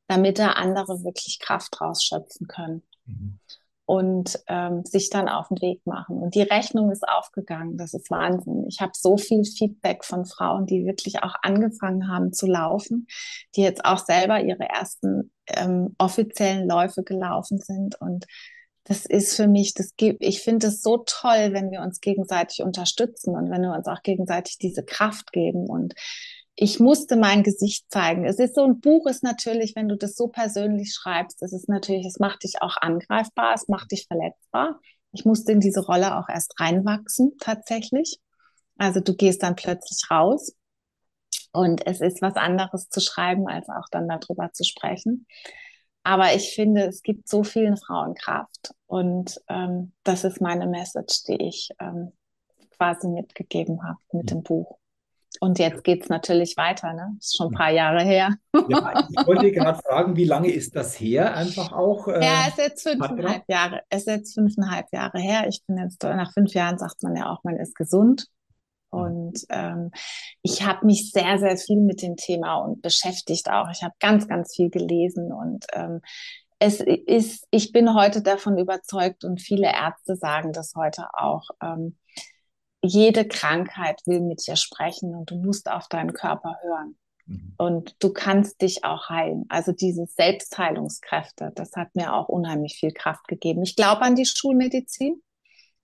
[0.08, 2.84] damit da andere wirklich Kraft rausschöpfen können.
[3.06, 3.40] Mhm
[3.88, 6.18] und ähm, sich dann auf den Weg machen.
[6.18, 7.78] Und die Rechnung ist aufgegangen.
[7.78, 8.66] Das ist Wahnsinn.
[8.68, 13.08] Ich habe so viel Feedback von Frauen, die wirklich auch angefangen haben zu laufen,
[13.56, 17.96] die jetzt auch selber ihre ersten ähm, offiziellen Läufe gelaufen sind.
[18.02, 18.26] Und
[18.88, 22.64] das ist für mich, das gibt, ich finde es so toll, wenn wir uns gegenseitig
[22.64, 25.70] unterstützen und wenn wir uns auch gegenseitig diese Kraft geben.
[25.70, 25.94] Und
[26.56, 28.24] ich musste mein Gesicht zeigen.
[28.24, 31.68] Es ist so ein Buch ist natürlich, wenn du das so persönlich schreibst, es ist
[31.68, 34.80] natürlich, es macht dich auch angreifbar, es macht dich verletzbar.
[35.12, 38.22] Ich musste in diese Rolle auch erst reinwachsen, tatsächlich.
[38.78, 40.56] Also du gehst dann plötzlich raus
[41.52, 45.28] und es ist was anderes zu schreiben, als auch dann darüber zu sprechen.
[46.08, 51.26] Aber ich finde, es gibt so vielen Frauen Kraft und ähm, das ist meine Message,
[51.26, 52.14] die ich ähm,
[52.78, 54.78] quasi mitgegeben habe mit dem Buch.
[55.42, 57.18] Und jetzt geht es natürlich weiter, ne?
[57.20, 58.38] Ist schon ein paar Jahre her.
[58.70, 61.36] Ja, ich wollte gerade fragen, wie lange ist das her?
[61.36, 62.08] Einfach auch.
[62.08, 63.82] Äh, ja, es ist jetzt fünfeinhalb Jahre.
[63.90, 65.46] Es ist jetzt fünfeinhalb Jahre her.
[65.50, 68.28] Ich bin jetzt nach fünf Jahren sagt man ja auch, man ist gesund.
[68.90, 69.92] Und ähm,
[70.42, 73.70] ich habe mich sehr, sehr viel mit dem Thema und beschäftigt auch.
[73.72, 76.02] Ich habe ganz, ganz viel gelesen und ähm,
[76.60, 81.50] es ist, ich bin heute davon überzeugt und viele Ärzte sagen das heute auch.
[81.62, 81.98] Ähm,
[82.84, 86.98] jede Krankheit will mit dir sprechen und du musst auf deinen Körper hören.
[87.26, 87.54] Mhm.
[87.58, 89.46] Und du kannst dich auch heilen.
[89.50, 93.64] Also diese Selbstheilungskräfte, das hat mir auch unheimlich viel Kraft gegeben.
[93.64, 95.22] Ich glaube an die Schulmedizin.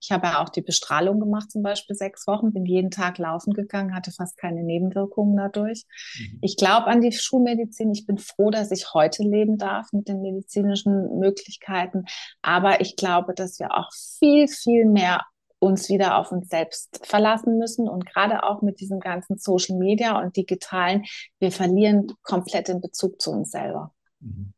[0.04, 3.54] Ich habe ja auch die Bestrahlung gemacht, zum Beispiel sechs Wochen, bin jeden Tag laufen
[3.54, 5.84] gegangen, hatte fast keine Nebenwirkungen dadurch.
[6.18, 6.38] Mhm.
[6.42, 7.90] Ich glaube an die Schulmedizin.
[7.90, 12.04] Ich bin froh, dass ich heute leben darf mit den medizinischen Möglichkeiten.
[12.42, 13.88] Aber ich glaube, dass wir auch
[14.18, 15.22] viel, viel mehr
[15.58, 20.20] uns wieder auf uns selbst verlassen müssen und gerade auch mit diesem ganzen Social Media
[20.20, 21.04] und digitalen,
[21.38, 23.94] wir verlieren komplett den Bezug zu uns selber.
[24.20, 24.52] Mhm.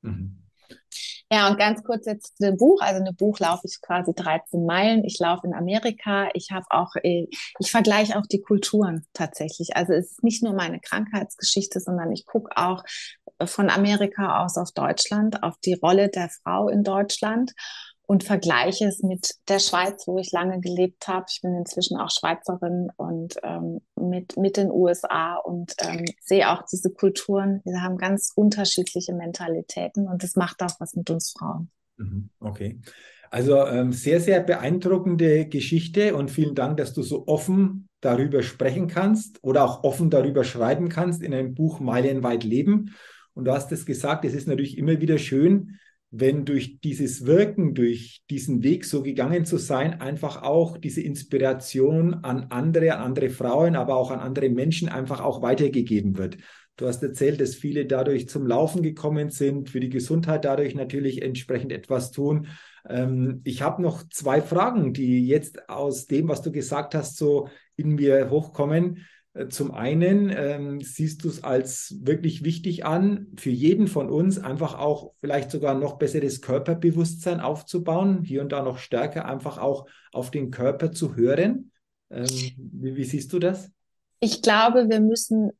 [0.00, 0.41] Mhm.
[1.32, 2.82] Ja, und ganz kurz jetzt dem Buch.
[2.82, 5.02] Also in dem Buch laufe ich quasi 13 Meilen.
[5.02, 6.28] Ich laufe in Amerika.
[6.34, 7.26] Ich habe auch, äh,
[7.58, 9.74] ich vergleiche auch die Kulturen tatsächlich.
[9.74, 12.84] Also es ist nicht nur meine Krankheitsgeschichte, sondern ich gucke auch
[13.46, 17.52] von Amerika aus auf Deutschland, auf die Rolle der Frau in Deutschland
[18.12, 21.24] und vergleiche es mit der Schweiz, wo ich lange gelebt habe.
[21.30, 26.62] Ich bin inzwischen auch Schweizerin und ähm, mit, mit den USA und ähm, sehe auch
[26.70, 27.62] diese Kulturen.
[27.64, 31.70] Wir haben ganz unterschiedliche Mentalitäten und das macht auch was mit uns Frauen.
[31.96, 32.82] Mhm, okay.
[33.30, 38.88] Also ähm, sehr, sehr beeindruckende Geschichte und vielen Dank, dass du so offen darüber sprechen
[38.88, 42.94] kannst oder auch offen darüber schreiben kannst in einem Buch Meilenweit Leben.
[43.32, 45.78] Und du hast es gesagt, es ist natürlich immer wieder schön,
[46.14, 52.14] wenn durch dieses Wirken, durch diesen Weg so gegangen zu sein, einfach auch diese Inspiration
[52.22, 56.36] an andere, an andere Frauen, aber auch an andere Menschen einfach auch weitergegeben wird.
[56.76, 61.22] Du hast erzählt, dass viele dadurch zum Laufen gekommen sind, für die Gesundheit dadurch natürlich
[61.22, 62.48] entsprechend etwas tun.
[62.86, 67.48] Ähm, ich habe noch zwei Fragen, die jetzt aus dem, was du gesagt hast, so
[67.76, 69.06] in mir hochkommen.
[69.34, 74.38] Äh, zum einen ähm, siehst du es als wirklich wichtig an, für jeden von uns
[74.38, 79.86] einfach auch vielleicht sogar noch besseres Körperbewusstsein aufzubauen, hier und da noch stärker einfach auch
[80.12, 81.72] auf den Körper zu hören.
[82.10, 83.70] Ähm, wie, wie siehst du das?
[84.20, 85.50] Ich glaube, wir müssen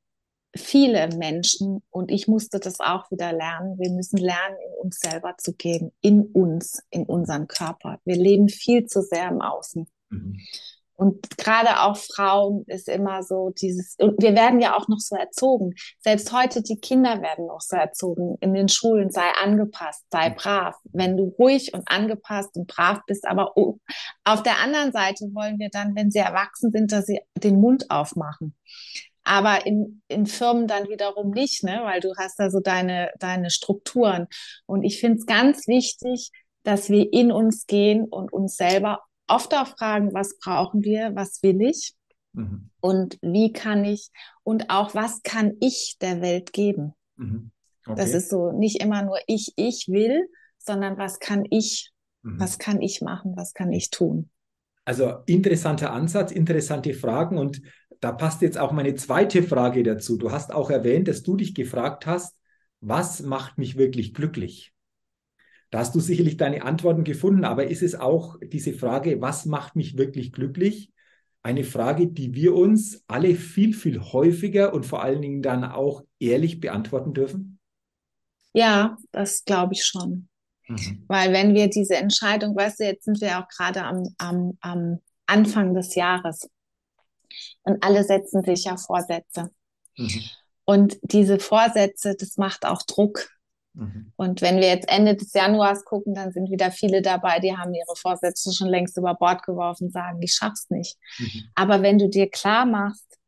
[0.55, 5.35] viele Menschen, und ich musste das auch wieder lernen, wir müssen lernen, in uns selber
[5.39, 7.99] zu gehen, in uns, in unseren Körper.
[8.05, 9.87] Wir leben viel zu sehr im Außen.
[10.11, 10.37] Mhm.
[10.96, 15.16] Und gerade auch Frauen ist immer so dieses, und wir werden ja auch noch so
[15.16, 15.72] erzogen.
[16.00, 18.37] Selbst heute, die Kinder werden noch so erzogen.
[18.40, 20.76] In den Schulen sei angepasst, sei brav.
[20.85, 23.55] Wenn du ruhig und angepasst und brav bist, aber
[24.24, 27.90] auf der anderen Seite wollen wir dann, wenn sie erwachsen sind, dass sie den Mund
[27.90, 28.55] aufmachen.
[29.24, 31.81] Aber in, in Firmen dann wiederum nicht, ne?
[31.85, 34.26] weil du hast da so deine, deine Strukturen.
[34.66, 36.31] Und ich finde es ganz wichtig,
[36.64, 39.00] dass wir in uns gehen und uns selber
[39.35, 41.95] oft auch fragen, was brauchen wir, was will ich
[42.33, 42.71] mhm.
[42.81, 44.11] und wie kann ich
[44.42, 46.95] und auch was kann ich der Welt geben.
[47.16, 47.51] Mhm.
[47.87, 47.97] Okay.
[47.97, 51.92] Das ist so nicht immer nur ich, ich will, sondern was kann ich,
[52.23, 52.38] mhm.
[52.38, 54.31] was kann ich machen, was kann ich tun.
[54.85, 57.62] Also interessanter Ansatz, interessante Fragen und
[58.01, 60.16] da passt jetzt auch meine zweite Frage dazu.
[60.16, 62.37] Du hast auch erwähnt, dass du dich gefragt hast,
[62.81, 64.73] was macht mich wirklich glücklich?
[65.73, 69.75] Da hast du sicherlich deine Antworten gefunden, aber ist es auch diese Frage, was macht
[69.75, 70.93] mich wirklich glücklich?
[71.43, 76.03] Eine Frage, die wir uns alle viel, viel häufiger und vor allen Dingen dann auch
[76.21, 77.59] ehrlich beantworten dürfen?
[78.53, 80.29] Ja, das glaube ich schon.
[80.69, 81.05] Mhm.
[81.09, 84.99] Weil wenn wir diese Entscheidung, weißt du, jetzt sind wir auch gerade am, am, am
[85.25, 86.51] Anfang des Jahres
[87.63, 89.51] und alle setzen sich ja Vorsätze.
[89.97, 90.23] Mhm.
[90.67, 93.31] Und diese Vorsätze, das macht auch Druck.
[93.75, 94.13] Mhm.
[94.17, 97.75] Und wenn wir jetzt Ende des Januars gucken, dann sind wieder viele dabei, die haben
[97.75, 100.99] ihre Vorsätze schon längst über Bord geworfen, sagen, ich schaff's nicht.
[101.19, 101.45] Mhm.
[101.55, 103.19] Aber wenn du dir klar machst,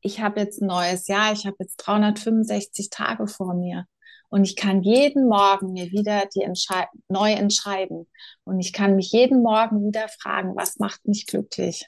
[0.00, 3.86] ich habe jetzt ein neues Jahr, ich habe jetzt 365 Tage vor mir
[4.30, 8.08] und ich kann jeden Morgen mir wieder die Entschei neu entscheiden
[8.44, 11.86] und ich kann mich jeden Morgen wieder fragen, was macht mich glücklich?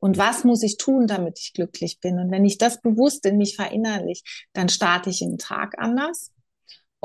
[0.00, 2.18] Und was muss ich tun, damit ich glücklich bin?
[2.18, 6.33] Und wenn ich das bewusst in mich verinnerlich, dann starte ich den Tag anders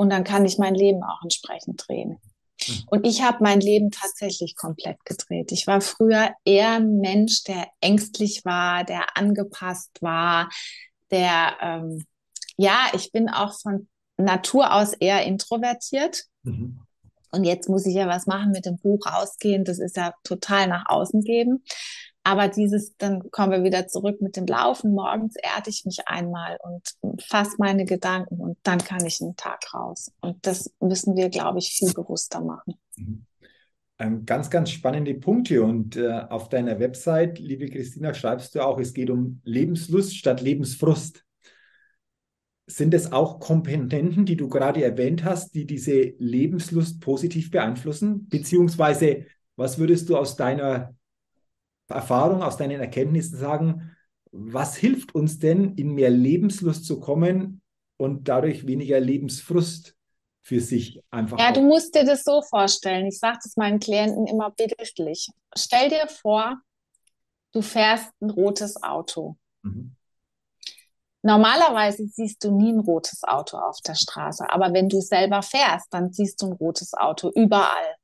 [0.00, 2.16] und dann kann ich mein Leben auch entsprechend drehen.
[2.62, 2.82] Hm.
[2.86, 5.52] Und ich habe mein Leben tatsächlich komplett gedreht.
[5.52, 10.48] Ich war früher eher ein Mensch, der ängstlich war, der angepasst war,
[11.10, 12.06] der, ähm,
[12.56, 16.24] ja, ich bin auch von Natur aus eher introvertiert.
[16.44, 16.80] Mhm.
[17.30, 19.66] Und jetzt muss ich ja was machen mit dem Buch rausgehen.
[19.66, 21.62] Das ist ja total nach außen geben.
[22.22, 24.92] Aber dieses, dann kommen wir wieder zurück mit dem Laufen.
[24.92, 29.72] Morgens erde ich mich einmal und fasse meine Gedanken und dann kann ich einen Tag
[29.72, 30.12] raus.
[30.20, 32.74] Und das müssen wir, glaube ich, viel bewusster machen.
[32.96, 33.26] Mhm.
[33.98, 35.62] Ähm, ganz, ganz spannende Punkte.
[35.62, 40.40] Und äh, auf deiner Website, liebe Christina, schreibst du auch, es geht um Lebenslust statt
[40.40, 41.24] Lebensfrust.
[42.66, 48.28] Sind es auch Komponenten, die du gerade erwähnt hast, die diese Lebenslust positiv beeinflussen?
[48.28, 50.94] Beziehungsweise, was würdest du aus deiner
[51.90, 53.96] Erfahrung, aus deinen Erkenntnissen sagen,
[54.32, 57.62] was hilft uns denn, in mehr Lebenslust zu kommen
[57.96, 59.96] und dadurch weniger Lebensfrust
[60.40, 61.38] für sich einfach?
[61.38, 63.06] Ja, du musst dir das so vorstellen.
[63.06, 65.28] Ich sage das meinen Klienten immer bildlich.
[65.56, 66.60] Stell dir vor,
[67.52, 69.36] du fährst ein rotes Auto.
[69.62, 69.96] Mhm.
[71.22, 75.88] Normalerweise siehst du nie ein rotes Auto auf der Straße, aber wenn du selber fährst,
[75.90, 77.96] dann siehst du ein rotes Auto überall.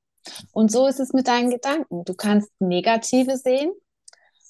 [0.53, 2.05] Und so ist es mit deinen Gedanken.
[2.05, 3.73] Du kannst negative sehen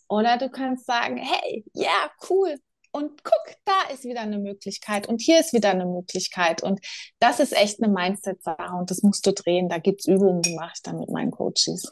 [0.08, 2.56] oder du kannst sagen, hey, ja, cool.
[2.92, 6.62] Und guck, da ist wieder eine Möglichkeit und hier ist wieder eine Möglichkeit.
[6.62, 6.80] Und
[7.18, 9.68] das ist echt eine Mindset-Sache und das musst du drehen.
[9.68, 11.90] Da gibt es Übungen, die mache ich dann mit meinen Coaches.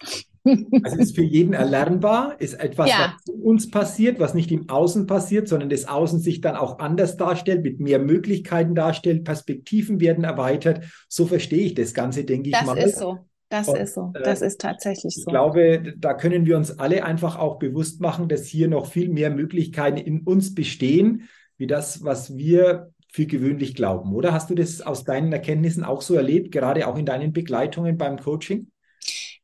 [0.82, 3.16] Also ist für jeden erlernbar, ist etwas, ja.
[3.26, 7.16] was uns passiert, was nicht im Außen passiert, sondern das Außen sich dann auch anders
[7.16, 10.84] darstellt, mit mehr Möglichkeiten darstellt, Perspektiven werden erweitert.
[11.08, 12.76] So verstehe ich das Ganze, denke ich das mal.
[12.76, 13.18] Das ist so.
[13.54, 14.12] Das und, ist so.
[14.14, 15.20] Äh, das ist tatsächlich so.
[15.20, 19.08] Ich glaube, da können wir uns alle einfach auch bewusst machen, dass hier noch viel
[19.08, 24.12] mehr Möglichkeiten in uns bestehen, wie das, was wir für gewöhnlich glauben.
[24.12, 27.96] Oder hast du das aus deinen Erkenntnissen auch so erlebt, gerade auch in deinen Begleitungen
[27.96, 28.72] beim Coaching?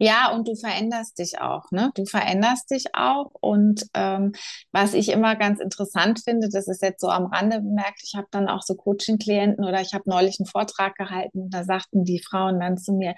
[0.02, 1.90] Ja, und du veränderst dich auch, ne?
[1.94, 3.32] Du veränderst dich auch.
[3.40, 4.32] Und ähm,
[4.72, 8.26] was ich immer ganz interessant finde, das ist jetzt so am Rande bemerkt, ich habe
[8.30, 12.60] dann auch so Coaching-Klienten oder ich habe neulich einen Vortrag gehalten, da sagten die Frauen
[12.60, 13.14] dann zu mir,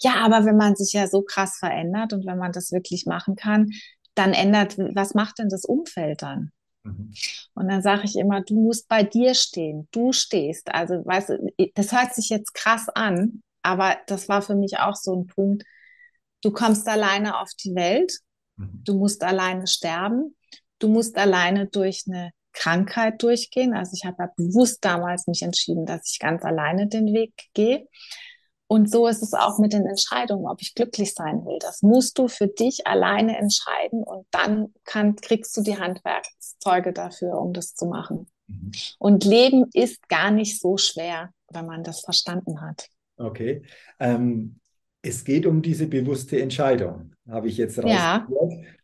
[0.00, 3.34] ja, aber wenn man sich ja so krass verändert und wenn man das wirklich machen
[3.34, 3.70] kann,
[4.14, 6.50] dann ändert, was macht denn das Umfeld dann?
[6.84, 7.12] Mhm.
[7.54, 9.88] Und dann sage ich immer, du musst bei dir stehen.
[9.90, 10.74] Du stehst.
[10.74, 14.96] Also, weißt du, das hört sich jetzt krass an, aber das war für mich auch
[14.96, 15.64] so ein Punkt.
[16.46, 18.20] Du kommst alleine auf die Welt.
[18.54, 18.82] Mhm.
[18.84, 20.36] Du musst alleine sterben.
[20.78, 23.74] Du musst alleine durch eine Krankheit durchgehen.
[23.74, 27.88] Also ich habe ja bewusst damals mich entschieden, dass ich ganz alleine den Weg gehe.
[28.68, 31.58] Und so ist es auch mit den Entscheidungen, ob ich glücklich sein will.
[31.58, 37.40] Das musst du für dich alleine entscheiden und dann kann, kriegst du die Handwerkszeuge dafür,
[37.40, 38.28] um das zu machen.
[38.46, 38.70] Mhm.
[39.00, 42.88] Und Leben ist gar nicht so schwer, wenn man das verstanden hat.
[43.16, 43.64] Okay.
[43.98, 44.60] Ähm,
[45.06, 47.96] es geht um diese bewusste Entscheidung, habe ich jetzt rausgehört.
[47.96, 48.26] Ja,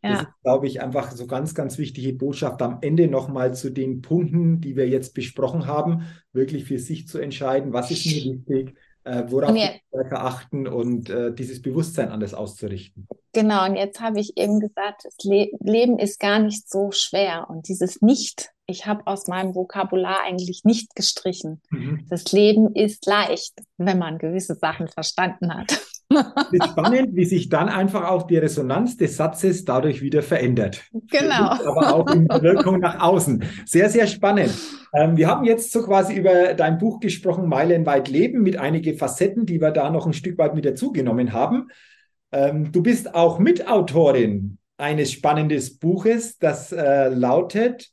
[0.03, 0.21] das ja.
[0.21, 4.61] ist, glaube ich, einfach so ganz, ganz wichtige Botschaft am Ende nochmal zu den Punkten,
[4.61, 9.25] die wir jetzt besprochen haben, wirklich für sich zu entscheiden, was ist mir wichtig, äh,
[9.27, 13.09] worauf wir stärker achten und äh, dieses Bewusstsein anders auszurichten.
[13.33, 17.47] Genau, und jetzt habe ich eben gesagt, das Le Leben ist gar nicht so schwer
[17.49, 21.61] und dieses Nicht, ich habe aus meinem Vokabular eigentlich nicht gestrichen.
[21.71, 22.07] Mhm.
[22.09, 25.81] Das Leben ist leicht, wenn man gewisse Sachen verstanden hat.
[26.15, 30.83] Es ist spannend, wie sich dann einfach auch die Resonanz des Satzes dadurch wieder verändert.
[31.11, 31.51] Genau.
[31.51, 33.45] Aber auch in der Wirkung nach außen.
[33.67, 34.53] Sehr, sehr spannend.
[34.95, 39.47] Ähm, wir haben jetzt so quasi über dein Buch gesprochen, Meilenweit Leben, mit einigen Facetten,
[39.47, 41.69] die wir da noch ein Stück weit mit dazugenommen haben.
[42.33, 47.91] Ähm, du bist auch Mitautorin eines spannenden Buches, das äh, lautet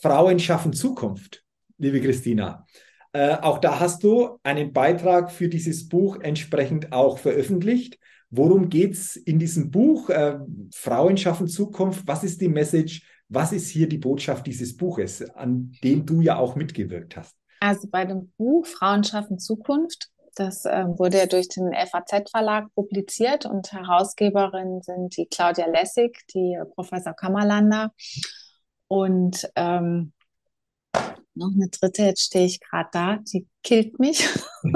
[0.00, 1.44] Frauen schaffen Zukunft,
[1.78, 2.66] liebe Christina.
[3.12, 7.98] Äh, auch da hast du einen Beitrag für dieses Buch entsprechend auch veröffentlicht.
[8.30, 10.10] Worum geht es in diesem Buch?
[10.10, 10.38] Äh,
[10.74, 12.06] Frauen schaffen Zukunft.
[12.06, 13.02] Was ist die Message?
[13.28, 17.34] Was ist hier die Botschaft dieses Buches, an dem du ja auch mitgewirkt hast?
[17.60, 23.44] Also bei dem Buch Frauen schaffen Zukunft, das äh, wurde ja durch den FAZ-Verlag publiziert
[23.44, 27.92] und Herausgeberin sind die Claudia Lessig, die Professor Kammerlander
[28.86, 30.12] und ähm,
[31.38, 34.28] noch eine dritte, jetzt stehe ich gerade da, die killt mich.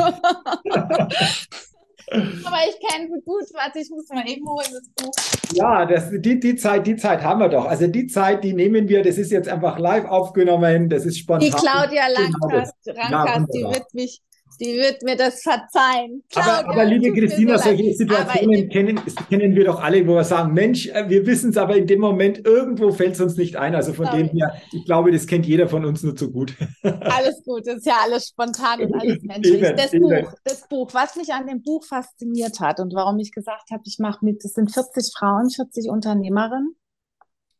[2.12, 5.12] Aber ich kenne sie gut, warte, ich muss mal eben holen, das Buch.
[5.55, 7.64] Ja, das, die, die, Zeit, die Zeit haben wir doch.
[7.64, 11.51] Also die Zeit, die nehmen wir, das ist jetzt einfach live aufgenommen, das ist spontan.
[11.51, 14.20] Die Claudia Lankas, Rankas, die wird mich
[14.60, 16.22] die wird mir das verzeihen.
[16.30, 20.52] Claudia, aber, aber liebe Christina, solche Situationen kennen, kennen wir doch alle, wo wir sagen,
[20.52, 23.74] Mensch, äh, wir wissen es, aber in dem Moment irgendwo fällt es uns nicht ein.
[23.74, 24.28] Also von Sorry.
[24.28, 26.54] dem her, ich glaube, das kennt jeder von uns nur zu gut.
[26.82, 29.62] Alles gut, das ist ja alles spontan und alles menschlich.
[29.62, 30.08] Eben, das, eben.
[30.08, 33.82] Buch, das Buch, was mich an dem Buch fasziniert hat und warum ich gesagt habe,
[33.86, 36.76] ich mache mit, das sind 40 Frauen, 40 Unternehmerinnen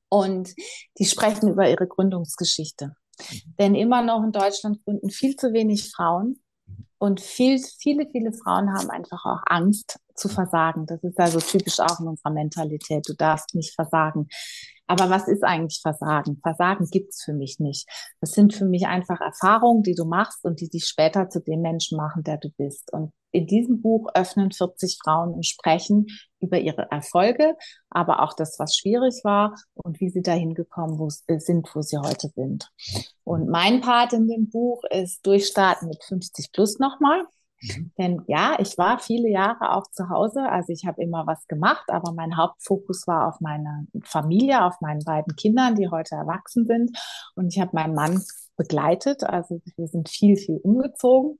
[0.09, 0.55] und
[0.99, 2.93] die sprechen über ihre Gründungsgeschichte.
[3.19, 3.55] Mhm.
[3.59, 6.42] Denn immer noch in Deutschland gründen viel zu wenig Frauen.
[7.03, 10.87] Und viel, viele, viele Frauen haben einfach auch Angst zu versagen.
[10.87, 13.09] Das ist also typisch auch in unserer Mentalität.
[13.09, 14.29] Du darfst nicht versagen.
[14.87, 16.39] Aber was ist eigentlich Versagen?
[16.43, 17.89] Versagen gibt's für mich nicht.
[18.21, 21.63] Das sind für mich einfach Erfahrungen, die du machst und die dich später zu dem
[21.63, 22.93] Menschen machen, der du bist.
[22.93, 26.07] Und in diesem Buch öffnen 40 Frauen und sprechen
[26.41, 27.57] über ihre Erfolge,
[27.89, 31.97] aber auch das, was schwierig war und wie sie dahin gekommen wo, sind, wo sie
[31.97, 32.71] heute sind.
[33.25, 37.25] Und mein Part in dem Buch ist Durchstarten mit 50 plus nochmal.
[37.63, 37.93] Mhm.
[37.97, 41.85] Denn ja, ich war viele Jahre auch zu Hause, also ich habe immer was gemacht,
[41.89, 46.99] aber mein Hauptfokus war auf meine Familie, auf meinen beiden Kindern, die heute erwachsen sind.
[47.37, 48.23] Und ich habe meinen Mann
[48.57, 51.39] begleitet, also wir sind viel, viel umgezogen.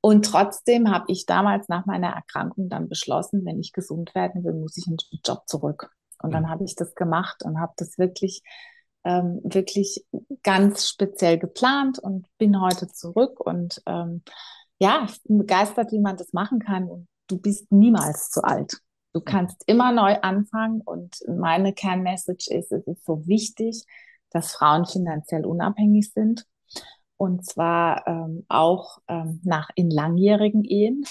[0.00, 4.52] Und trotzdem habe ich damals nach meiner Erkrankung dann beschlossen, wenn ich gesund werden will,
[4.52, 5.90] muss ich in den Job zurück.
[6.22, 6.50] Und dann mhm.
[6.50, 8.42] habe ich das gemacht und habe das wirklich,
[9.04, 10.04] ähm, wirklich
[10.42, 14.22] ganz speziell geplant und bin heute zurück und ähm,
[14.78, 16.88] ja, ich bin begeistert, wie man das machen kann.
[16.88, 18.80] Und du bist niemals zu alt.
[19.12, 20.80] Du kannst immer neu anfangen.
[20.80, 23.84] Und meine Kernmessage ist, es ist so wichtig,
[24.30, 26.46] dass Frauen finanziell unabhängig sind.
[27.16, 31.04] Und zwar ähm, auch ähm, nach in langjährigen Ehen.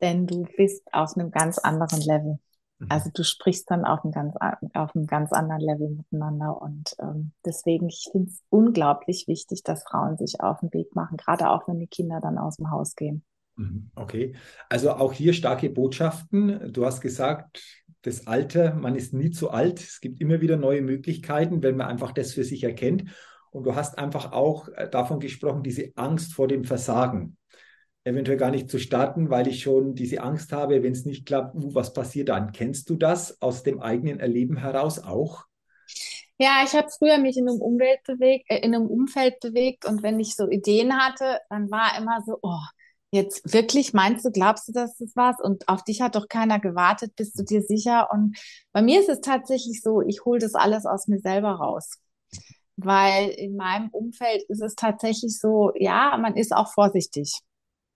[0.00, 2.38] Denn du bist auf einem ganz anderen Level.
[2.80, 2.86] Mhm.
[2.88, 4.34] Also du sprichst dann auf einem ganz,
[4.74, 6.60] auf einem ganz anderen Level miteinander.
[6.60, 11.16] Und ähm, deswegen, ich finde es unglaublich wichtig, dass Frauen sich auf den Weg machen,
[11.16, 13.22] gerade auch wenn die Kinder dann aus dem Haus gehen.
[13.56, 13.90] Mhm.
[13.94, 14.34] Okay,
[14.68, 16.72] also auch hier starke Botschaften.
[16.72, 17.62] Du hast gesagt,
[18.02, 19.78] das Alter, man ist nie zu alt.
[19.80, 23.04] Es gibt immer wieder neue Möglichkeiten, wenn man einfach das für sich erkennt.
[23.50, 27.36] Und du hast einfach auch äh, davon gesprochen, diese Angst vor dem Versagen
[28.04, 31.54] eventuell gar nicht zu starten, weil ich schon diese Angst habe, wenn es nicht klappt,
[31.54, 32.52] uh, was passiert dann?
[32.52, 35.44] Kennst du das aus dem eigenen Erleben heraus auch?
[36.38, 40.02] Ja, ich habe früher mich in einem, Umwelt bewegt, äh, in einem Umfeld bewegt und
[40.02, 42.60] wenn ich so Ideen hatte, dann war immer so, oh,
[43.10, 45.36] jetzt wirklich meinst du, glaubst du, dass das was?
[45.42, 48.08] Und auf dich hat doch keiner gewartet, bist du dir sicher?
[48.10, 48.38] Und
[48.72, 51.98] bei mir ist es tatsächlich so, ich hole das alles aus mir selber raus.
[52.76, 57.40] Weil in meinem Umfeld ist es tatsächlich so, ja, man ist auch vorsichtig.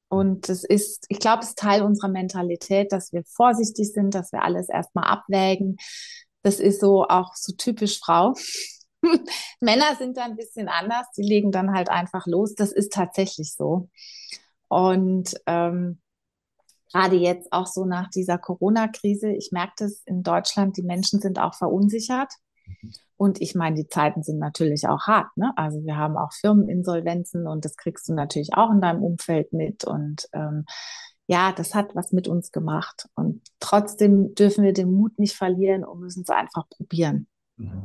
[0.08, 4.32] Und es ist, ich glaube, es ist Teil unserer Mentalität, dass wir vorsichtig sind, dass
[4.32, 5.76] wir alles erstmal abwägen.
[6.42, 8.34] Das ist so auch so typisch Frau.
[9.60, 12.54] Männer sind da ein bisschen anders, die legen dann halt einfach los.
[12.54, 13.88] Das ist tatsächlich so.
[14.68, 16.00] Und ähm,
[16.92, 21.38] gerade jetzt auch so nach dieser Corona-Krise, ich merke das in Deutschland, die Menschen sind
[21.38, 22.32] auch verunsichert.
[22.66, 22.92] Mhm.
[23.16, 25.36] Und ich meine, die Zeiten sind natürlich auch hart.
[25.36, 25.52] Ne?
[25.56, 29.84] Also wir haben auch Firmeninsolvenzen und das kriegst du natürlich auch in deinem Umfeld mit.
[29.84, 30.64] Und ähm,
[31.26, 33.08] ja, das hat was mit uns gemacht.
[33.14, 37.26] Und trotzdem dürfen wir den Mut nicht verlieren und müssen es einfach probieren.
[37.56, 37.84] Mhm.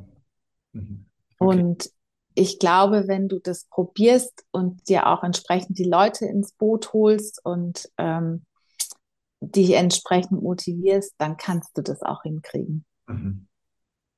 [0.74, 1.06] Mhm.
[1.38, 1.60] Okay.
[1.60, 1.90] Und
[2.36, 7.44] ich glaube, wenn du das probierst und dir auch entsprechend die Leute ins Boot holst
[7.44, 8.46] und ähm,
[9.42, 12.86] dich entsprechend motivierst, dann kannst du das auch hinkriegen.
[13.08, 13.49] Mhm.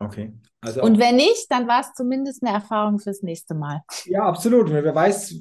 [0.02, 0.34] Okay.
[0.62, 3.82] Also und wenn nicht, dann war es zumindest eine Erfahrung fürs nächste Mal.
[4.06, 4.72] Ja, absolut.
[4.72, 5.36] Wer weiß,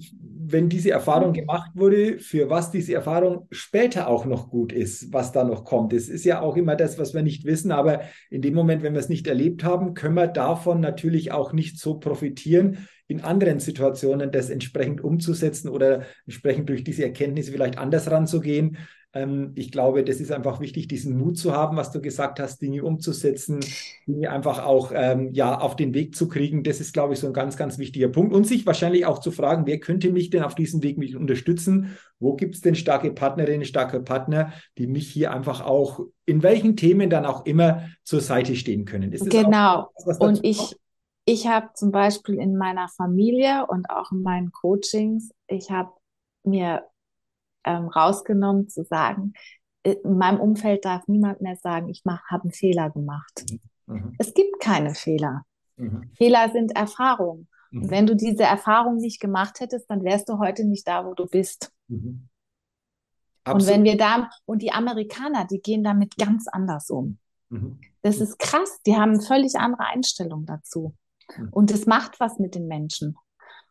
[0.53, 5.33] wenn diese Erfahrung gemacht wurde, für was diese Erfahrung später auch noch gut ist, was
[5.33, 5.93] da noch kommt.
[5.93, 8.01] Es ist ja auch immer das, was wir nicht wissen, aber
[8.31, 11.79] in dem Moment, wenn wir es nicht erlebt haben, können wir davon natürlich auch nicht
[11.79, 18.11] so profitieren, in anderen Situationen das entsprechend umzusetzen oder entsprechend durch diese Erkenntnisse vielleicht anders
[18.11, 18.79] ranzugehen.
[19.13, 22.63] Ähm, ich glaube, das ist einfach wichtig, diesen Mut zu haben, was du gesagt hast,
[22.63, 23.61] Dinge umzusetzen,
[24.07, 26.63] Dinge einfach auch ähm, ja, auf den Weg zu kriegen.
[26.63, 28.33] Das ist, glaube ich, so ein ganz, ganz wichtiger Punkt.
[28.33, 31.99] Und sich wahrscheinlich auch zu fragen, wer könnte mich denn auf diesem Weg mich unterstützen?
[32.21, 36.77] Wo gibt es denn starke Partnerinnen, starke Partner, die mich hier einfach auch in welchen
[36.77, 39.11] Themen dann auch immer zur Seite stehen können?
[39.11, 39.89] genau.
[40.05, 40.77] Was, und ich,
[41.25, 45.91] ich habe zum Beispiel in meiner Familie und auch in meinen Coachings, ich habe
[46.45, 46.85] mir
[47.65, 49.35] ähm, rausgenommen zu sagen,
[49.83, 53.45] äh, in meinem Umfeld darf niemand mehr sagen, ich habe einen Fehler gemacht.
[53.87, 54.15] Mhm.
[54.19, 55.45] Es gibt keine Fehler.
[55.77, 56.11] Mhm.
[56.17, 57.49] Fehler sind Erfahrungen.
[57.71, 57.83] Mhm.
[57.83, 61.15] Und wenn du diese Erfahrung nicht gemacht hättest, dann wärst du heute nicht da, wo
[61.15, 61.73] du bist.
[61.89, 62.29] Mhm.
[63.49, 67.19] Und wenn wir da, und die Amerikaner, die gehen damit ganz anders um.
[67.49, 67.81] Mhm.
[68.03, 70.95] Das ist krass, die haben eine völlig andere Einstellung dazu.
[71.37, 71.49] Mhm.
[71.51, 73.17] Und es macht was mit den Menschen.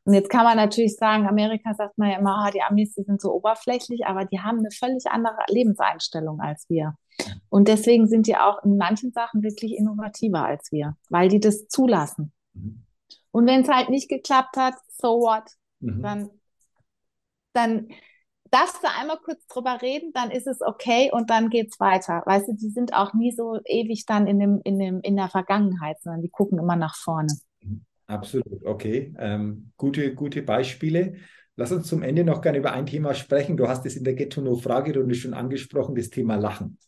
[0.05, 3.03] Und jetzt kann man natürlich sagen, Amerika sagt man ja immer, ah, die Amis, die
[3.03, 6.95] sind so oberflächlich, aber die haben eine völlig andere Lebenseinstellung als wir.
[7.49, 11.67] Und deswegen sind die auch in manchen Sachen wirklich innovativer als wir, weil die das
[11.67, 12.31] zulassen.
[12.53, 12.85] Mhm.
[13.31, 15.43] Und wenn es halt nicht geklappt hat, so what?
[15.79, 16.01] Mhm.
[16.01, 16.29] Dann,
[17.53, 17.87] dann
[18.51, 22.23] darfst du einmal kurz drüber reden, dann ist es okay und dann geht's weiter.
[22.25, 25.29] Weißt du, die sind auch nie so ewig dann in dem, in dem, in der
[25.29, 27.33] Vergangenheit, sondern die gucken immer nach vorne.
[28.09, 29.13] Absolut, okay.
[29.19, 31.17] Ähm, gute, gute Beispiele.
[31.55, 33.55] Lass uns zum Ende noch gerne über ein Thema sprechen.
[33.55, 36.79] Du hast es in der Get-to-Know-Fragerunde schon angesprochen, das Thema Lachen.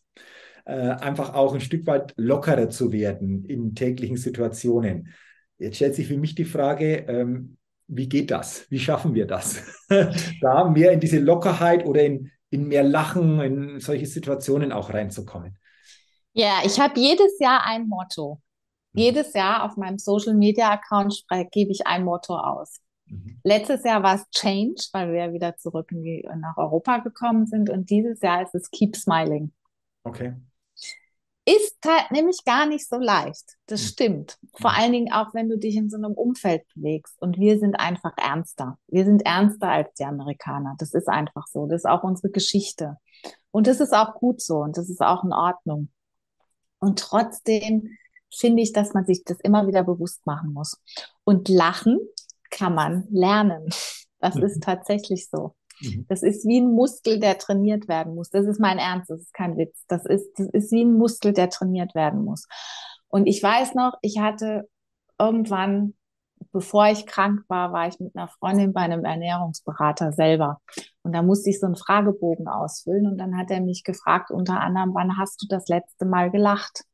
[0.64, 5.14] Äh, einfach auch ein Stück weit lockerer zu werden in täglichen Situationen.
[5.58, 7.56] Jetzt stellt sich für mich die Frage, ähm,
[7.86, 8.66] wie geht das?
[8.68, 9.62] Wie schaffen wir das?
[10.40, 15.56] da mehr in diese Lockerheit oder in, in mehr Lachen, in solche Situationen auch reinzukommen.
[16.32, 18.40] Ja, ich habe jedes Jahr ein Motto.
[18.92, 19.00] Mhm.
[19.00, 22.80] Jedes Jahr auf meinem Social Media Account gebe ich ein Motto aus.
[23.06, 23.40] Mhm.
[23.44, 27.70] Letztes Jahr war es Change, weil wir ja wieder zurück die, nach Europa gekommen sind.
[27.70, 29.52] Und dieses Jahr ist es Keep Smiling.
[30.04, 30.34] Okay.
[31.44, 33.56] Ist halt nämlich gar nicht so leicht.
[33.66, 33.86] Das mhm.
[33.86, 34.38] stimmt.
[34.60, 34.76] Vor mhm.
[34.76, 37.20] allen Dingen auch, wenn du dich in so einem Umfeld bewegst.
[37.20, 38.78] Und wir sind einfach ernster.
[38.86, 40.76] Wir sind ernster als die Amerikaner.
[40.78, 41.66] Das ist einfach so.
[41.66, 42.98] Das ist auch unsere Geschichte.
[43.50, 44.58] Und das ist auch gut so.
[44.58, 45.90] Und das ist auch in Ordnung.
[46.78, 47.96] Und trotzdem
[48.34, 50.80] finde ich, dass man sich das immer wieder bewusst machen muss.
[51.24, 51.98] Und lachen
[52.50, 53.68] kann man lernen.
[54.24, 54.44] Das mhm.
[54.44, 55.56] ist tatsächlich so.
[55.80, 56.06] Mhm.
[56.08, 58.30] Das ist wie ein Muskel, der trainiert werden muss.
[58.30, 59.84] Das ist mein Ernst, das ist kein Witz.
[59.88, 62.46] Das ist, das ist wie ein Muskel, der trainiert werden muss.
[63.08, 64.68] Und ich weiß noch, ich hatte
[65.18, 65.94] irgendwann,
[66.52, 70.60] bevor ich krank war, war ich mit einer Freundin bei einem Ernährungsberater selber.
[71.02, 73.06] Und da musste ich so einen Fragebogen ausfüllen.
[73.06, 76.84] Und dann hat er mich gefragt, unter anderem, wann hast du das letzte Mal gelacht?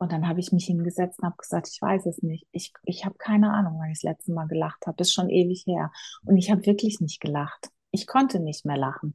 [0.00, 2.46] Und dann habe ich mich hingesetzt und habe gesagt, ich weiß es nicht.
[2.52, 4.96] Ich, ich habe keine Ahnung, wann ich das letzte Mal gelacht habe.
[4.96, 5.92] Das ist schon ewig her.
[6.24, 7.68] Und ich habe wirklich nicht gelacht.
[7.90, 9.14] Ich konnte nicht mehr lachen.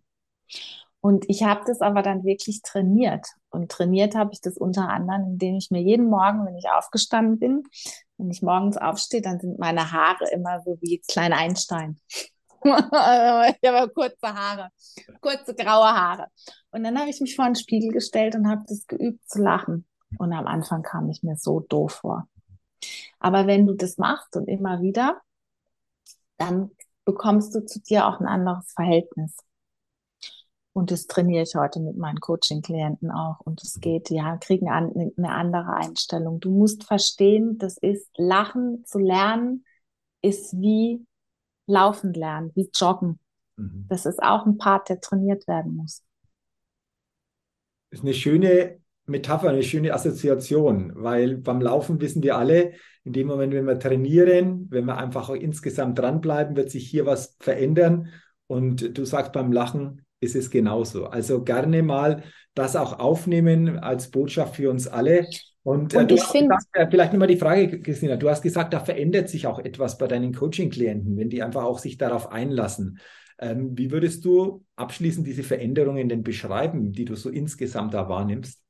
[1.01, 3.25] Und ich habe das aber dann wirklich trainiert.
[3.49, 7.39] Und trainiert habe ich das unter anderem, indem ich mir jeden Morgen, wenn ich aufgestanden
[7.39, 7.63] bin,
[8.17, 11.99] wenn ich morgens aufstehe, dann sind meine Haare immer so wie klein Einstein.
[12.63, 14.69] ich habe kurze Haare,
[15.19, 16.27] kurze graue Haare.
[16.69, 19.87] Und dann habe ich mich vor den Spiegel gestellt und habe das geübt zu lachen.
[20.17, 22.27] Und am Anfang kam ich mir so doof vor.
[23.19, 25.21] Aber wenn du das machst und immer wieder,
[26.37, 26.71] dann
[27.05, 29.37] bekommst du zu dir auch ein anderes Verhältnis.
[30.73, 33.39] Und das trainiere ich heute mit meinen Coaching-Klienten auch.
[33.39, 36.41] Und es geht, ja, kriegen eine andere Einstellung.
[36.41, 39.63] Du musst verstehen, das ist Lachen zu lernen,
[40.21, 41.05] ist wie
[41.65, 43.19] Laufen lernen, wie Joggen.
[43.55, 43.85] Mhm.
[43.87, 46.03] Das ist auch ein Part, der trainiert werden muss.
[47.89, 53.13] Das ist eine schöne Metapher, eine schöne Assoziation, weil beim Laufen wissen wir alle, in
[53.13, 57.35] dem Moment, wenn wir trainieren, wenn wir einfach auch insgesamt dranbleiben, wird sich hier was
[57.39, 58.09] verändern.
[58.47, 61.05] Und du sagst, beim Lachen ist es genauso.
[61.05, 62.23] Also gerne mal
[62.55, 65.27] das auch aufnehmen als Botschaft für uns alle.
[65.61, 68.79] Und, äh, Und ich finde, äh, vielleicht nochmal die Frage, Christina, du hast gesagt, da
[68.79, 72.99] verändert sich auch etwas bei deinen Coaching-Klienten, wenn die einfach auch sich darauf einlassen.
[73.37, 78.64] Ähm, wie würdest du abschließend diese Veränderungen denn beschreiben, die du so insgesamt da wahrnimmst?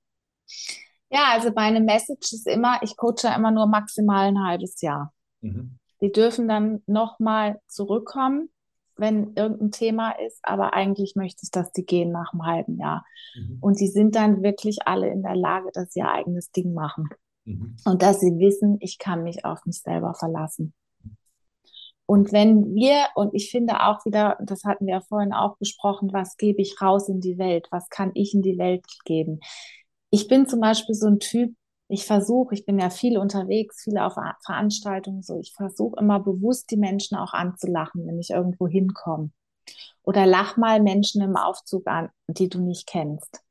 [1.10, 5.14] Ja, also meine Message ist immer, ich coache immer nur maximal ein halbes Jahr.
[5.42, 5.78] Mhm.
[6.02, 8.50] Die dürfen dann nochmal zurückkommen,
[8.98, 13.06] wenn irgendein Thema ist, aber eigentlich möchte ich, dass die gehen nach einem halben Jahr.
[13.36, 13.58] Mhm.
[13.62, 17.10] Und die sind dann wirklich alle in der Lage, dass sie ihr eigenes Ding machen.
[17.46, 17.76] Mhm.
[17.86, 20.74] Und dass sie wissen, ich kann mich auf mich selber verlassen.
[22.08, 26.14] Und wenn wir, und ich finde auch wieder, das hatten wir ja vorhin auch besprochen,
[26.14, 27.68] was gebe ich raus in die Welt?
[27.72, 29.40] Was kann ich in die Welt geben?
[30.16, 31.58] Ich bin zum Beispiel so ein Typ,
[31.90, 34.14] ich versuche, ich bin ja viel unterwegs, viele auf
[34.46, 39.32] Veranstaltungen, so ich versuche immer bewusst die Menschen auch anzulachen, wenn ich irgendwo hinkomme.
[40.04, 43.42] Oder lach mal Menschen im Aufzug an, die du nicht kennst.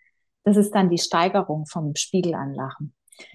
[0.43, 2.95] Das ist dann die Steigerung vom Spiegel anlachen.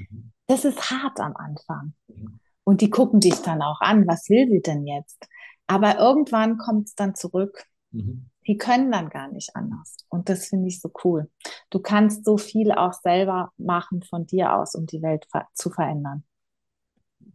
[0.09, 0.31] Mhm.
[0.47, 1.93] Das ist hart am Anfang.
[2.07, 2.39] Mhm.
[2.63, 5.27] Und die gucken dich dann auch an, was will sie denn jetzt?
[5.67, 7.63] Aber irgendwann kommt es dann zurück.
[7.91, 8.31] Mhm.
[8.47, 9.97] Die können dann gar nicht anders.
[10.09, 11.29] Und das finde ich so cool.
[11.69, 16.23] Du kannst so viel auch selber machen von dir aus, um die Welt zu verändern.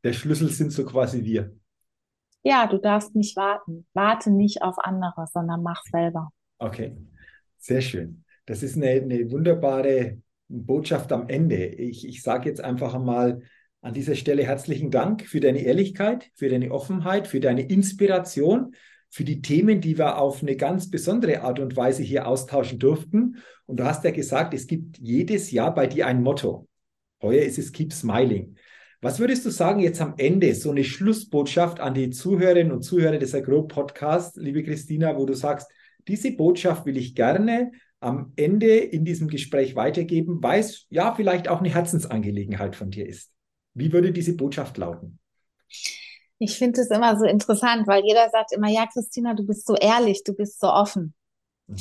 [0.02, 1.55] Der Schlüssel sind so quasi wir.
[2.42, 3.86] Ja, du darfst nicht warten.
[3.94, 6.30] Warte nicht auf andere, sondern mach selber.
[6.59, 6.96] Okay,
[7.59, 8.24] sehr schön.
[8.46, 11.66] Das ist eine, eine wunderbare Botschaft am Ende.
[11.66, 13.42] Ich, ich sage jetzt einfach einmal
[13.80, 18.74] an dieser Stelle herzlichen Dank für deine Ehrlichkeit, für deine Offenheit, für deine Inspiration,
[19.15, 23.37] für die Themen, die wir auf eine ganz besondere Art und Weise hier austauschen durften.
[23.65, 26.67] Und du hast ja gesagt, es gibt jedes Jahr bei dir ein Motto.
[27.23, 28.57] Heuer ist es Keep Smiling.
[29.01, 33.19] Was würdest du sagen jetzt am Ende, so eine Schlussbotschaft an die Zuhörerinnen und Zuhörer
[33.19, 35.71] des Agro Podcasts, liebe Christina, wo du sagst,
[36.09, 41.47] diese Botschaft will ich gerne am Ende in diesem Gespräch weitergeben, weil es ja vielleicht
[41.47, 43.31] auch eine Herzensangelegenheit von dir ist.
[43.75, 45.21] Wie würde diese Botschaft lauten?
[46.39, 49.74] Ich finde es immer so interessant, weil jeder sagt immer, ja, Christina, du bist so
[49.76, 51.14] ehrlich, du bist so offen.
[51.66, 51.76] Mhm.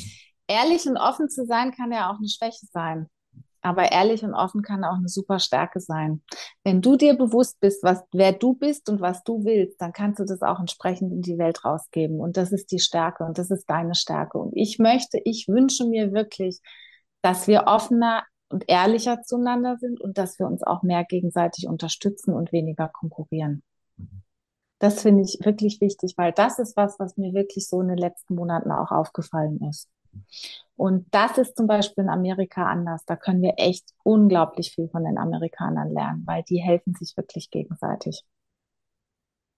[0.46, 3.08] Ehrlich und offen zu sein kann ja auch eine Schwäche sein.
[3.62, 6.22] Aber ehrlich und offen kann auch eine super Stärke sein.
[6.64, 10.20] Wenn du dir bewusst bist, was, wer du bist und was du willst, dann kannst
[10.20, 12.20] du das auch entsprechend in die Welt rausgeben.
[12.20, 14.36] Und das ist die Stärke und das ist deine Stärke.
[14.36, 16.60] Und ich möchte, ich wünsche mir wirklich,
[17.22, 22.34] dass wir offener und ehrlicher zueinander sind und dass wir uns auch mehr gegenseitig unterstützen
[22.34, 23.62] und weniger konkurrieren.
[24.84, 27.96] Das finde ich wirklich wichtig, weil das ist was, was mir wirklich so in den
[27.96, 29.88] letzten Monaten auch aufgefallen ist.
[30.76, 33.02] Und das ist zum Beispiel in Amerika anders.
[33.06, 37.48] Da können wir echt unglaublich viel von den Amerikanern lernen, weil die helfen sich wirklich
[37.48, 38.24] gegenseitig.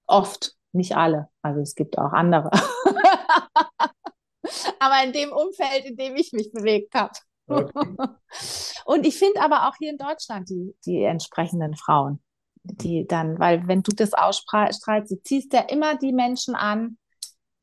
[0.07, 1.29] Oft, nicht alle.
[1.43, 2.53] Also es gibt auch andere.
[4.79, 7.15] aber in dem Umfeld, in dem ich mich bewegt habe.
[7.49, 7.73] Okay.
[8.85, 12.23] Und ich finde aber auch hier in Deutschland die, die entsprechenden Frauen,
[12.67, 16.99] die dann, weil wenn du das ausstrahlst, du ziehst ja immer die Menschen an,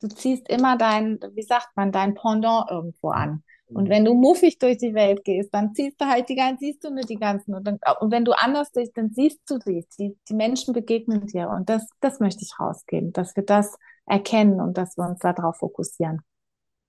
[0.00, 3.42] du ziehst immer dein, wie sagt man, dein Pendant irgendwo an.
[3.66, 6.84] Und wenn du muffig durch die Welt gehst, dann ziehst du halt die ganzen, siehst
[6.84, 7.54] du nur die ganzen.
[7.54, 9.84] Und, dann, und wenn du anders bist, dann siehst du sie.
[9.98, 11.48] Die, die Menschen begegnen dir.
[11.48, 13.76] Und das, das möchte ich rausgeben, dass wir das
[14.06, 16.20] erkennen und dass wir uns darauf fokussieren.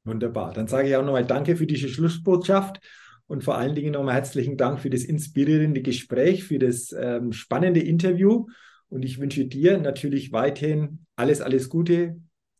[0.04, 0.54] Wunderbar.
[0.54, 2.80] Dann sage ich auch nochmal Danke für diese Schlussbotschaft
[3.28, 7.80] und vor allen Dingen nochmal herzlichen Dank für das inspirierende Gespräch, für das ähm, spannende
[7.80, 8.48] Interview.
[8.90, 12.18] Und ich wünsche dir natürlich weiterhin alles, alles Gute,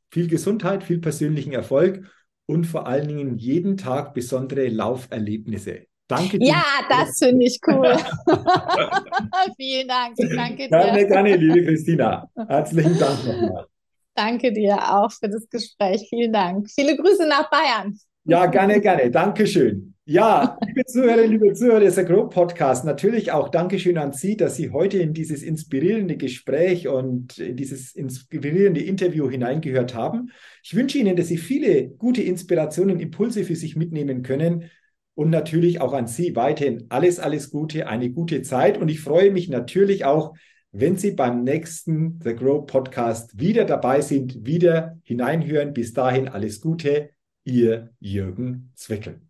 [0.10, 2.10] viel Gesundheit, viel persönlichen Erfolg
[2.48, 5.86] und vor allen Dingen jeden Tag besondere Lauferlebnisse.
[6.08, 6.50] Danke dir.
[6.50, 7.96] Ja, das finde ich cool.
[9.58, 10.16] Vielen Dank.
[10.18, 10.70] Danke dir.
[10.70, 12.30] Gerne, gerne, liebe Christina.
[12.48, 13.66] Herzlichen Dank nochmal.
[14.14, 16.06] Danke dir auch für das Gespräch.
[16.10, 16.70] Vielen Dank.
[16.70, 17.98] Viele Grüße nach Bayern.
[18.24, 19.10] Ja, gerne, gerne.
[19.12, 19.95] Dankeschön.
[20.08, 24.70] Ja, liebe Zuhörerinnen, liebe Zuhörer des Agro Podcast, natürlich auch Dankeschön an Sie, dass Sie
[24.70, 30.30] heute in dieses inspirierende Gespräch und in dieses inspirierende Interview hineingehört haben.
[30.64, 34.70] Ich wünsche Ihnen, dass Sie viele gute Inspirationen, Impulse für sich mitnehmen können
[35.16, 38.78] und natürlich auch an Sie weiterhin alles, alles Gute, eine gute Zeit.
[38.78, 40.36] Und ich freue mich natürlich auch,
[40.72, 45.74] wenn Sie beim nächsten The Grow Podcast wieder dabei sind, wieder hineinhören.
[45.74, 47.10] Bis dahin alles Gute.
[47.44, 49.25] Ihr Jürgen Zwickel.